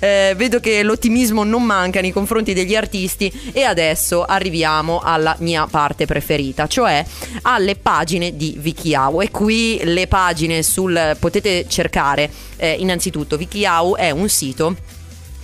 eh, 0.00 0.34
vedo 0.36 0.60
che 0.60 0.82
l'ottimismo 0.82 1.44
non 1.44 1.62
manca 1.62 2.00
nei 2.00 2.12
confronti 2.12 2.52
degli 2.52 2.74
artisti 2.74 3.32
e 3.52 3.62
adesso 3.62 4.24
arriviamo 4.24 5.00
alla 5.02 5.36
mia 5.40 5.66
parte 5.66 6.06
preferita, 6.06 6.66
cioè 6.66 7.04
alle 7.42 7.76
pagine 7.76 8.36
di 8.36 8.58
Wikiau 8.62 9.20
e 9.20 9.30
qui 9.30 9.80
le 9.84 10.06
pagine 10.06 10.62
sul 10.62 11.16
potete 11.18 11.66
cercare 11.68 12.30
eh, 12.56 12.76
innanzitutto 12.78 13.36
Wikiau 13.36 13.96
è 13.96 14.10
un 14.10 14.28
sito 14.28 14.76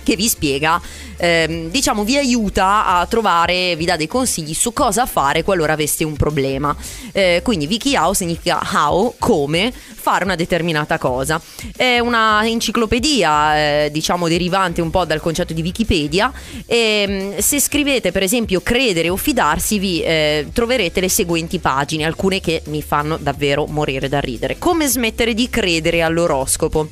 che 0.03 0.15
vi 0.15 0.27
spiega, 0.27 0.81
ehm, 1.17 1.69
diciamo, 1.69 2.03
vi 2.03 2.17
aiuta 2.17 2.85
a 2.85 3.05
trovare, 3.05 3.75
vi 3.75 3.85
dà 3.85 3.95
dei 3.95 4.07
consigli 4.07 4.53
su 4.53 4.73
cosa 4.73 5.05
fare 5.05 5.43
qualora 5.43 5.73
aveste 5.73 6.03
un 6.03 6.15
problema. 6.15 6.75
Eh, 7.11 7.41
quindi 7.43 7.65
WikiHow 7.65 8.13
significa 8.13 8.61
how, 8.73 9.15
come 9.17 9.71
fare 10.03 10.25
una 10.25 10.35
determinata 10.35 10.97
cosa. 10.97 11.41
È 11.75 11.99
una 11.99 12.45
enciclopedia, 12.45 13.85
eh, 13.85 13.89
diciamo, 13.91 14.27
derivante 14.27 14.81
un 14.81 14.89
po' 14.89 15.05
dal 15.05 15.21
concetto 15.21 15.53
di 15.53 15.61
Wikipedia 15.61 16.31
e 16.65 17.05
ehm, 17.07 17.37
se 17.37 17.59
scrivete 17.59 18.11
per 18.11 18.23
esempio 18.23 18.61
credere 18.61 19.09
o 19.09 19.15
fidarsi 19.15 19.79
vi 19.79 20.01
eh, 20.03 20.47
troverete 20.51 20.99
le 20.99 21.09
seguenti 21.09 21.59
pagine, 21.59 22.03
alcune 22.03 22.41
che 22.41 22.61
mi 22.65 22.81
fanno 22.81 23.17
davvero 23.17 23.65
morire 23.65 24.09
da 24.09 24.19
ridere. 24.19 24.57
Come 24.57 24.87
smettere 24.87 25.33
di 25.33 25.49
credere 25.49 26.01
all'oroscopo? 26.01 26.89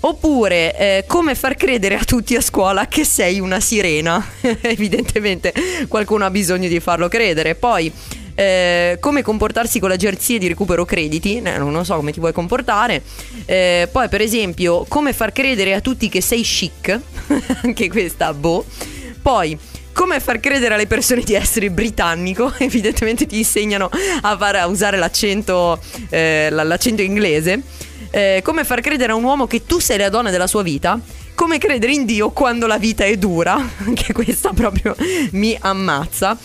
Oppure 0.00 0.76
eh, 0.76 1.04
come 1.06 1.34
far 1.34 1.56
credere 1.56 1.96
a 1.96 2.04
tutti 2.04 2.36
a 2.36 2.40
scuola 2.40 2.86
che 2.86 3.04
sei 3.04 3.40
una 3.40 3.58
sirena. 3.58 4.24
Evidentemente 4.62 5.52
qualcuno 5.88 6.24
ha 6.24 6.30
bisogno 6.30 6.68
di 6.68 6.78
farlo 6.78 7.08
credere. 7.08 7.56
Poi 7.56 7.92
eh, 8.38 8.98
come 9.00 9.22
comportarsi 9.22 9.80
con 9.80 9.88
l'agenzia 9.88 10.38
di 10.38 10.46
recupero 10.46 10.84
crediti, 10.84 11.42
eh, 11.42 11.58
non 11.58 11.84
so 11.84 11.96
come 11.96 12.12
ti 12.12 12.20
vuoi 12.20 12.32
comportare. 12.32 13.02
Eh, 13.44 13.88
poi 13.90 14.08
per 14.08 14.20
esempio 14.20 14.84
come 14.86 15.12
far 15.12 15.32
credere 15.32 15.74
a 15.74 15.80
tutti 15.80 16.08
che 16.08 16.20
sei 16.20 16.42
chic, 16.42 17.00
anche 17.64 17.88
questa 17.88 18.32
boh. 18.32 18.64
Poi 19.20 19.58
come 19.92 20.20
far 20.20 20.38
credere 20.38 20.74
alle 20.74 20.86
persone 20.86 21.22
di 21.22 21.34
essere 21.34 21.70
britannico, 21.70 22.52
evidentemente 22.58 23.26
ti 23.26 23.38
insegnano 23.38 23.90
a, 24.20 24.36
far, 24.36 24.54
a 24.54 24.66
usare 24.68 24.96
l'accento, 24.96 25.80
eh, 26.08 26.48
l'accento 26.50 27.02
inglese. 27.02 27.60
Eh, 28.18 28.42
come 28.42 28.64
far 28.64 28.80
credere 28.80 29.12
a 29.12 29.14
un 29.14 29.22
uomo 29.22 29.46
che 29.46 29.64
tu 29.64 29.78
sei 29.78 29.96
la 29.96 30.08
donna 30.08 30.30
della 30.30 30.48
sua 30.48 30.64
vita, 30.64 30.98
come 31.36 31.58
credere 31.58 31.92
in 31.92 32.04
Dio 32.04 32.30
quando 32.30 32.66
la 32.66 32.76
vita 32.76 33.04
è 33.04 33.16
dura, 33.16 33.54
anche 33.86 34.12
questa 34.12 34.50
proprio 34.52 34.96
mi 35.32 35.56
ammazza. 35.60 36.36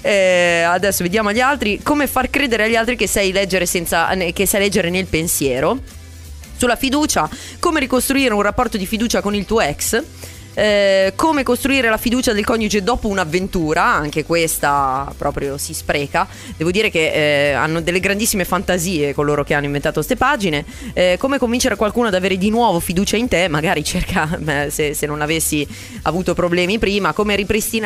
Eh, 0.00 0.62
adesso 0.62 1.04
vediamo 1.04 1.30
gli 1.30 1.38
altri, 1.38 1.78
come 1.84 2.08
far 2.08 2.30
credere 2.30 2.64
agli 2.64 2.74
altri 2.74 2.96
che 2.96 3.06
sai 3.06 3.30
leggere, 3.30 3.64
senza, 3.64 4.08
che 4.32 4.44
sai 4.44 4.58
leggere 4.58 4.90
nel 4.90 5.06
pensiero. 5.06 5.78
Sulla 6.56 6.74
fiducia, 6.74 7.30
come 7.60 7.78
ricostruire 7.78 8.34
un 8.34 8.42
rapporto 8.42 8.76
di 8.76 8.84
fiducia 8.84 9.20
con 9.20 9.36
il 9.36 9.46
tuo 9.46 9.60
ex. 9.60 10.02
Eh, 10.60 11.14
come 11.16 11.42
costruire 11.42 11.88
la 11.88 11.96
fiducia 11.96 12.34
del 12.34 12.44
coniuge 12.44 12.82
dopo 12.82 13.08
un'avventura, 13.08 13.82
anche 13.82 14.26
questa 14.26 15.10
proprio 15.16 15.56
si 15.56 15.72
spreca. 15.72 16.28
Devo 16.54 16.70
dire 16.70 16.90
che 16.90 17.48
eh, 17.48 17.52
hanno 17.52 17.80
delle 17.80 17.98
grandissime 17.98 18.44
fantasie 18.44 19.14
coloro 19.14 19.42
che 19.42 19.54
hanno 19.54 19.64
inventato 19.64 19.94
queste 19.94 20.16
pagine. 20.16 20.66
Eh, 20.92 21.16
come 21.18 21.38
convincere 21.38 21.76
qualcuno 21.76 22.08
ad 22.08 22.14
avere 22.14 22.36
di 22.36 22.50
nuovo 22.50 22.78
fiducia 22.78 23.16
in 23.16 23.26
te, 23.26 23.48
magari 23.48 23.82
cerca, 23.82 24.38
se, 24.68 24.92
se, 24.92 25.06
non 25.06 25.22
avessi 25.22 25.66
avuto 26.02 26.34
problemi 26.34 26.78
prima, 26.78 27.14
come 27.14 27.32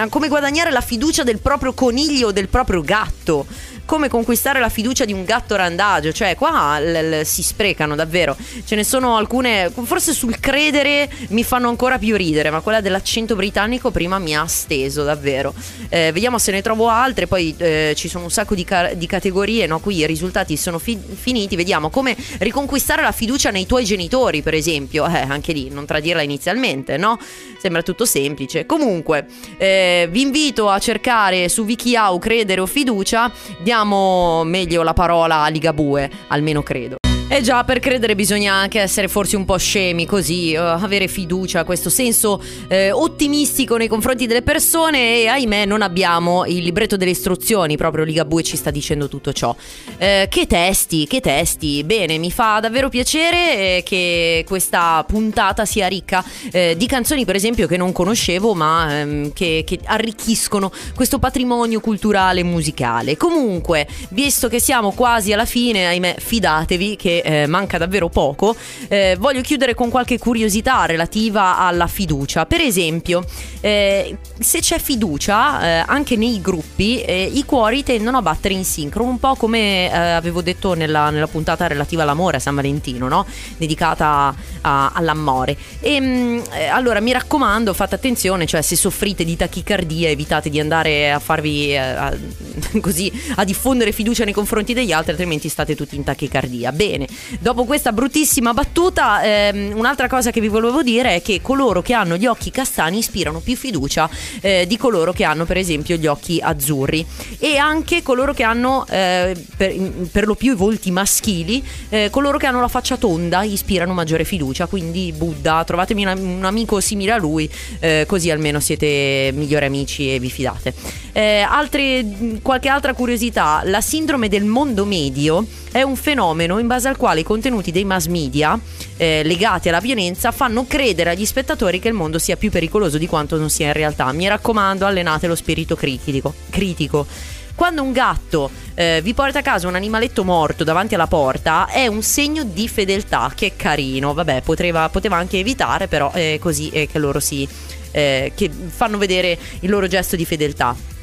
come 0.08 0.26
guadagnare 0.26 0.72
la 0.72 0.80
fiducia 0.80 1.22
del 1.22 1.38
proprio 1.38 1.74
coniglio 1.74 2.28
o 2.28 2.32
del 2.32 2.48
proprio 2.48 2.80
gatto 2.80 3.46
come 3.84 4.08
conquistare 4.08 4.60
la 4.60 4.68
fiducia 4.68 5.04
di 5.04 5.12
un 5.12 5.24
gatto 5.24 5.56
randagio. 5.56 6.12
Cioè, 6.12 6.34
qua 6.36 6.78
l- 6.80 7.20
l- 7.20 7.24
si 7.24 7.42
sprecano 7.42 7.94
davvero. 7.94 8.36
Ce 8.64 8.74
ne 8.74 8.84
sono 8.84 9.16
alcune. 9.16 9.70
Forse 9.84 10.12
sul 10.12 10.38
credere 10.40 11.10
mi 11.28 11.44
fanno 11.44 11.68
ancora 11.68 11.98
più 11.98 12.16
ridere, 12.16 12.50
ma 12.50 12.60
quella 12.60 12.80
dell'accento 12.80 13.34
britannico 13.34 13.90
prima 13.90 14.18
mi 14.18 14.36
ha 14.36 14.46
steso 14.46 15.04
davvero. 15.04 15.54
Eh, 15.88 16.10
vediamo 16.12 16.38
se 16.38 16.50
ne 16.52 16.62
trovo 16.62 16.88
altre. 16.88 17.26
Poi 17.26 17.54
eh, 17.58 17.92
ci 17.96 18.08
sono 18.08 18.24
un 18.24 18.30
sacco 18.30 18.54
di, 18.54 18.64
ca- 18.64 18.94
di 18.94 19.06
categorie. 19.06 19.66
No? 19.66 19.80
Qui 19.80 19.96
i 19.96 20.06
risultati 20.06 20.56
sono 20.56 20.78
fi- 20.78 20.98
finiti. 21.14 21.56
Vediamo 21.56 21.90
come 21.90 22.16
riconquistare 22.38 23.02
la 23.02 23.12
fiducia 23.12 23.50
nei 23.50 23.66
tuoi 23.66 23.84
genitori, 23.84 24.42
per 24.42 24.54
esempio. 24.54 25.06
Eh, 25.06 25.18
anche 25.20 25.52
lì, 25.52 25.68
non 25.70 25.84
tradirla 25.86 26.22
inizialmente, 26.22 26.96
no? 26.96 27.18
Sembra 27.60 27.82
tutto 27.82 28.04
semplice. 28.04 28.66
Comunque, 28.66 29.26
eh, 29.58 30.08
vi 30.10 30.20
invito 30.22 30.68
a 30.68 30.78
cercare 30.78 31.48
su 31.48 31.62
WikiHow 31.62 32.18
credere 32.18 32.60
o 32.60 32.66
fiducia. 32.66 33.30
Diamo 33.74 34.44
meglio 34.44 34.84
la 34.84 34.92
parola 34.92 35.48
Ligabue, 35.48 36.08
almeno 36.28 36.62
credo. 36.62 37.03
Eh 37.26 37.40
già, 37.40 37.64
per 37.64 37.80
credere 37.80 38.14
bisogna 38.14 38.52
anche 38.52 38.78
essere 38.78 39.08
forse 39.08 39.36
un 39.36 39.46
po' 39.46 39.56
scemi, 39.56 40.04
così, 40.04 40.54
uh, 40.54 40.60
avere 40.60 41.08
fiducia, 41.08 41.64
questo 41.64 41.88
senso 41.88 42.40
eh, 42.68 42.92
ottimistico 42.92 43.76
nei 43.76 43.88
confronti 43.88 44.26
delle 44.26 44.42
persone 44.42 45.22
e 45.22 45.26
ahimè 45.26 45.64
non 45.64 45.80
abbiamo 45.80 46.44
il 46.44 46.62
libretto 46.62 46.96
delle 46.96 47.10
istruzioni, 47.10 47.78
proprio 47.78 48.04
Ligabue 48.04 48.42
ci 48.42 48.56
sta 48.56 48.70
dicendo 48.70 49.08
tutto 49.08 49.32
ciò. 49.32 49.56
Eh, 49.96 50.26
che 50.30 50.46
testi, 50.46 51.06
che 51.06 51.20
testi, 51.20 51.82
bene, 51.82 52.18
mi 52.18 52.30
fa 52.30 52.60
davvero 52.60 52.90
piacere 52.90 53.78
eh, 53.78 53.82
che 53.84 54.44
questa 54.46 55.02
puntata 55.08 55.64
sia 55.64 55.88
ricca 55.88 56.22
eh, 56.52 56.74
di 56.76 56.86
canzoni 56.86 57.24
per 57.24 57.36
esempio 57.36 57.66
che 57.66 57.78
non 57.78 57.90
conoscevo 57.90 58.54
ma 58.54 59.00
ehm, 59.00 59.32
che, 59.32 59.64
che 59.66 59.80
arricchiscono 59.84 60.70
questo 60.94 61.18
patrimonio 61.18 61.80
culturale 61.80 62.40
e 62.40 62.44
musicale. 62.44 63.16
Comunque, 63.16 63.88
visto 64.10 64.48
che 64.48 64.60
siamo 64.60 64.92
quasi 64.92 65.32
alla 65.32 65.46
fine, 65.46 65.86
ahimè, 65.86 66.16
fidatevi 66.18 66.96
che 66.96 67.13
eh, 67.22 67.46
manca 67.46 67.78
davvero 67.78 68.08
poco, 68.08 68.56
eh, 68.88 69.16
voglio 69.18 69.40
chiudere 69.40 69.74
con 69.74 69.90
qualche 69.90 70.18
curiosità 70.18 70.86
relativa 70.86 71.58
alla 71.58 71.86
fiducia. 71.86 72.46
Per 72.46 72.60
esempio, 72.60 73.24
eh, 73.60 74.16
se 74.38 74.60
c'è 74.60 74.78
fiducia 74.78 75.62
eh, 75.62 75.84
anche 75.86 76.16
nei 76.16 76.40
gruppi, 76.40 77.02
eh, 77.02 77.30
i 77.32 77.44
cuori 77.44 77.82
tendono 77.82 78.18
a 78.18 78.22
battere 78.22 78.54
in 78.54 78.64
sincrono, 78.64 79.10
un 79.10 79.18
po' 79.18 79.34
come 79.34 79.90
eh, 79.90 79.96
avevo 79.96 80.42
detto 80.42 80.74
nella, 80.74 81.10
nella, 81.10 81.26
puntata 81.26 81.66
relativa 81.66 82.02
all'amore 82.02 82.36
a 82.36 82.40
San 82.40 82.54
Valentino, 82.54 83.08
no? 83.08 83.26
dedicata 83.56 84.34
a, 84.60 84.92
all'amore. 84.92 85.56
E 85.80 86.00
mh, 86.00 86.42
allora 86.72 87.00
mi 87.00 87.12
raccomando, 87.12 87.72
fate 87.72 87.94
attenzione, 87.94 88.46
cioè 88.46 88.62
se 88.62 88.76
soffrite 88.76 89.24
di 89.24 89.36
tachicardia 89.36 90.08
evitate 90.08 90.50
di 90.50 90.60
andare 90.60 91.12
a 91.12 91.18
farvi 91.18 91.76
a, 91.76 92.14
così 92.80 93.10
a 93.36 93.44
diffondere 93.44 93.92
fiducia 93.92 94.24
nei 94.24 94.32
confronti 94.32 94.74
degli 94.74 94.92
altri, 94.92 95.12
altrimenti 95.12 95.48
state 95.48 95.74
tutti 95.74 95.96
in 95.96 96.04
tachicardia. 96.04 96.72
Bene, 96.72 97.03
dopo 97.38 97.64
questa 97.64 97.92
bruttissima 97.92 98.52
battuta, 98.52 99.22
ehm, 99.22 99.72
un'altra 99.76 100.08
cosa 100.08 100.30
che 100.30 100.40
vi 100.40 100.48
volevo 100.48 100.82
dire 100.82 101.16
è 101.16 101.22
che 101.22 101.40
coloro 101.40 101.82
che 101.82 101.92
hanno 101.92 102.16
gli 102.16 102.26
occhi 102.26 102.50
castani 102.50 102.98
ispirano 102.98 103.40
più 103.40 103.56
fiducia 103.56 104.08
eh, 104.40 104.66
di 104.66 104.76
coloro 104.76 105.12
che 105.12 105.24
hanno, 105.24 105.44
per 105.44 105.56
esempio, 105.56 105.96
gli 105.96 106.06
occhi 106.06 106.40
azzurri. 106.42 107.04
E 107.38 107.56
anche 107.56 108.02
coloro 108.02 108.32
che 108.32 108.42
hanno, 108.42 108.86
eh, 108.88 109.36
per, 109.56 109.74
per, 110.10 110.26
lo 110.26 110.34
più 110.34 110.52
i 110.52 110.56
volti 110.56 110.90
maschili, 110.90 111.64
eh, 111.88 112.08
coloro 112.10 112.38
che 112.38 112.46
hanno 112.46 112.60
la 112.60 112.68
faccia 112.68 112.96
tonda 112.96 113.42
ispirano 113.42 113.92
maggiore 113.92 114.24
fiducia. 114.24 114.66
Quindi, 114.66 115.12
Buddha, 115.12 115.64
trovatemi 115.64 116.04
un, 116.04 116.36
un 116.38 116.44
amico 116.44 116.80
simile 116.80 117.12
a 117.12 117.18
lui, 117.18 117.50
eh, 117.80 118.04
così 118.06 118.30
almeno 118.30 118.60
siete 118.60 119.30
migliori 119.34 119.64
amici 119.64 120.14
e 120.14 120.18
vi 120.18 120.30
fidate. 120.30 120.74
Eh, 121.12 121.40
altre, 121.40 122.04
qualche 122.42 122.68
altra 122.68 122.92
curiosità: 122.92 123.62
la 123.64 123.80
sindrome 123.80 124.28
del 124.28 124.44
mondo 124.44 124.84
medio 124.84 125.46
è 125.70 125.82
un 125.82 125.96
fenomeno 125.96 126.58
in 126.58 126.66
base 126.66 126.88
al 126.88 126.93
quale 126.96 127.20
i 127.20 127.24
contenuti 127.24 127.70
dei 127.70 127.84
mass 127.84 128.06
media 128.06 128.58
eh, 128.96 129.22
legati 129.24 129.68
alla 129.68 129.80
violenza 129.80 130.32
fanno 130.32 130.66
credere 130.66 131.10
agli 131.10 131.24
spettatori 131.24 131.78
che 131.78 131.88
il 131.88 131.94
mondo 131.94 132.18
sia 132.18 132.36
più 132.36 132.50
pericoloso 132.50 132.98
di 132.98 133.06
quanto 133.06 133.36
non 133.36 133.50
sia 133.50 133.66
in 133.66 133.72
realtà. 133.72 134.10
Mi 134.12 134.28
raccomando, 134.28 134.86
allenate 134.86 135.26
lo 135.26 135.34
spirito 135.34 135.76
critico. 135.76 136.34
critico. 136.50 137.06
Quando 137.54 137.82
un 137.82 137.92
gatto 137.92 138.50
eh, 138.74 139.00
vi 139.02 139.14
porta 139.14 139.38
a 139.38 139.42
casa 139.42 139.68
un 139.68 139.76
animaletto 139.76 140.24
morto 140.24 140.64
davanti 140.64 140.96
alla 140.96 141.06
porta 141.06 141.66
è 141.68 141.86
un 141.86 142.02
segno 142.02 142.42
di 142.42 142.68
fedeltà, 142.68 143.32
che 143.34 143.46
è 143.46 143.52
carino. 143.56 144.12
Vabbè, 144.12 144.42
poteva, 144.42 144.88
poteva 144.88 145.16
anche 145.16 145.38
evitare, 145.38 145.86
però 145.86 146.10
è 146.10 146.38
così 146.40 146.70
che 146.70 146.98
loro 146.98 147.20
si... 147.20 147.48
Eh, 147.92 148.32
che 148.34 148.50
fanno 148.50 148.98
vedere 148.98 149.38
il 149.60 149.70
loro 149.70 149.86
gesto 149.86 150.16
di 150.16 150.24
fedeltà. 150.24 150.93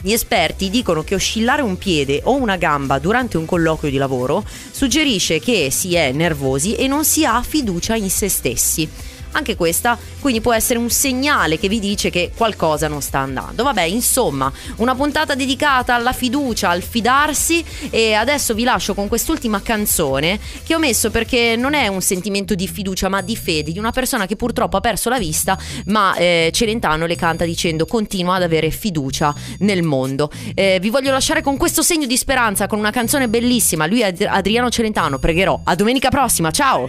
Gli 0.00 0.12
esperti 0.12 0.70
dicono 0.70 1.02
che 1.02 1.16
oscillare 1.16 1.60
un 1.60 1.76
piede 1.76 2.20
o 2.24 2.36
una 2.36 2.56
gamba 2.56 2.98
durante 2.98 3.36
un 3.36 3.44
colloquio 3.44 3.90
di 3.90 3.96
lavoro 3.96 4.44
suggerisce 4.46 5.40
che 5.40 5.70
si 5.72 5.94
è 5.94 6.12
nervosi 6.12 6.76
e 6.76 6.86
non 6.86 7.04
si 7.04 7.24
ha 7.24 7.42
fiducia 7.42 7.96
in 7.96 8.08
se 8.08 8.28
stessi. 8.28 8.88
Anche 9.32 9.56
questa 9.56 9.98
quindi 10.20 10.40
può 10.40 10.52
essere 10.52 10.78
un 10.78 10.90
segnale 10.90 11.58
che 11.58 11.68
vi 11.68 11.78
dice 11.78 12.10
che 12.10 12.32
qualcosa 12.36 12.88
non 12.88 13.00
sta 13.00 13.20
andando. 13.20 13.62
Vabbè, 13.62 13.82
insomma, 13.82 14.52
una 14.76 14.94
puntata 14.94 15.34
dedicata 15.34 15.94
alla 15.94 16.12
fiducia, 16.12 16.70
al 16.70 16.82
fidarsi 16.82 17.64
e 17.90 18.14
adesso 18.14 18.54
vi 18.54 18.64
lascio 18.64 18.94
con 18.94 19.08
quest'ultima 19.08 19.62
canzone 19.62 20.38
che 20.64 20.74
ho 20.74 20.78
messo 20.78 21.10
perché 21.10 21.56
non 21.56 21.74
è 21.74 21.86
un 21.86 22.00
sentimento 22.00 22.54
di 22.54 22.66
fiducia 22.66 23.08
ma 23.08 23.20
di 23.20 23.36
fede 23.36 23.72
di 23.72 23.78
una 23.78 23.92
persona 23.92 24.26
che 24.26 24.36
purtroppo 24.36 24.76
ha 24.76 24.80
perso 24.80 25.08
la 25.08 25.18
vista 25.18 25.58
ma 25.86 26.14
eh, 26.16 26.50
Celentano 26.52 27.06
le 27.06 27.16
canta 27.16 27.44
dicendo 27.44 27.86
continua 27.86 28.36
ad 28.36 28.42
avere 28.42 28.70
fiducia 28.70 29.34
nel 29.60 29.82
mondo. 29.82 30.30
Eh, 30.54 30.78
vi 30.80 30.90
voglio 30.90 31.12
lasciare 31.12 31.42
con 31.42 31.56
questo 31.56 31.82
segno 31.82 32.06
di 32.06 32.16
speranza 32.16 32.66
con 32.66 32.78
una 32.78 32.90
canzone 32.90 33.28
bellissima. 33.28 33.86
Lui 33.86 34.00
è 34.00 34.14
Adriano 34.26 34.70
Celentano, 34.70 35.18
pregherò. 35.18 35.60
A 35.64 35.74
domenica 35.74 36.08
prossima, 36.08 36.50
ciao! 36.50 36.88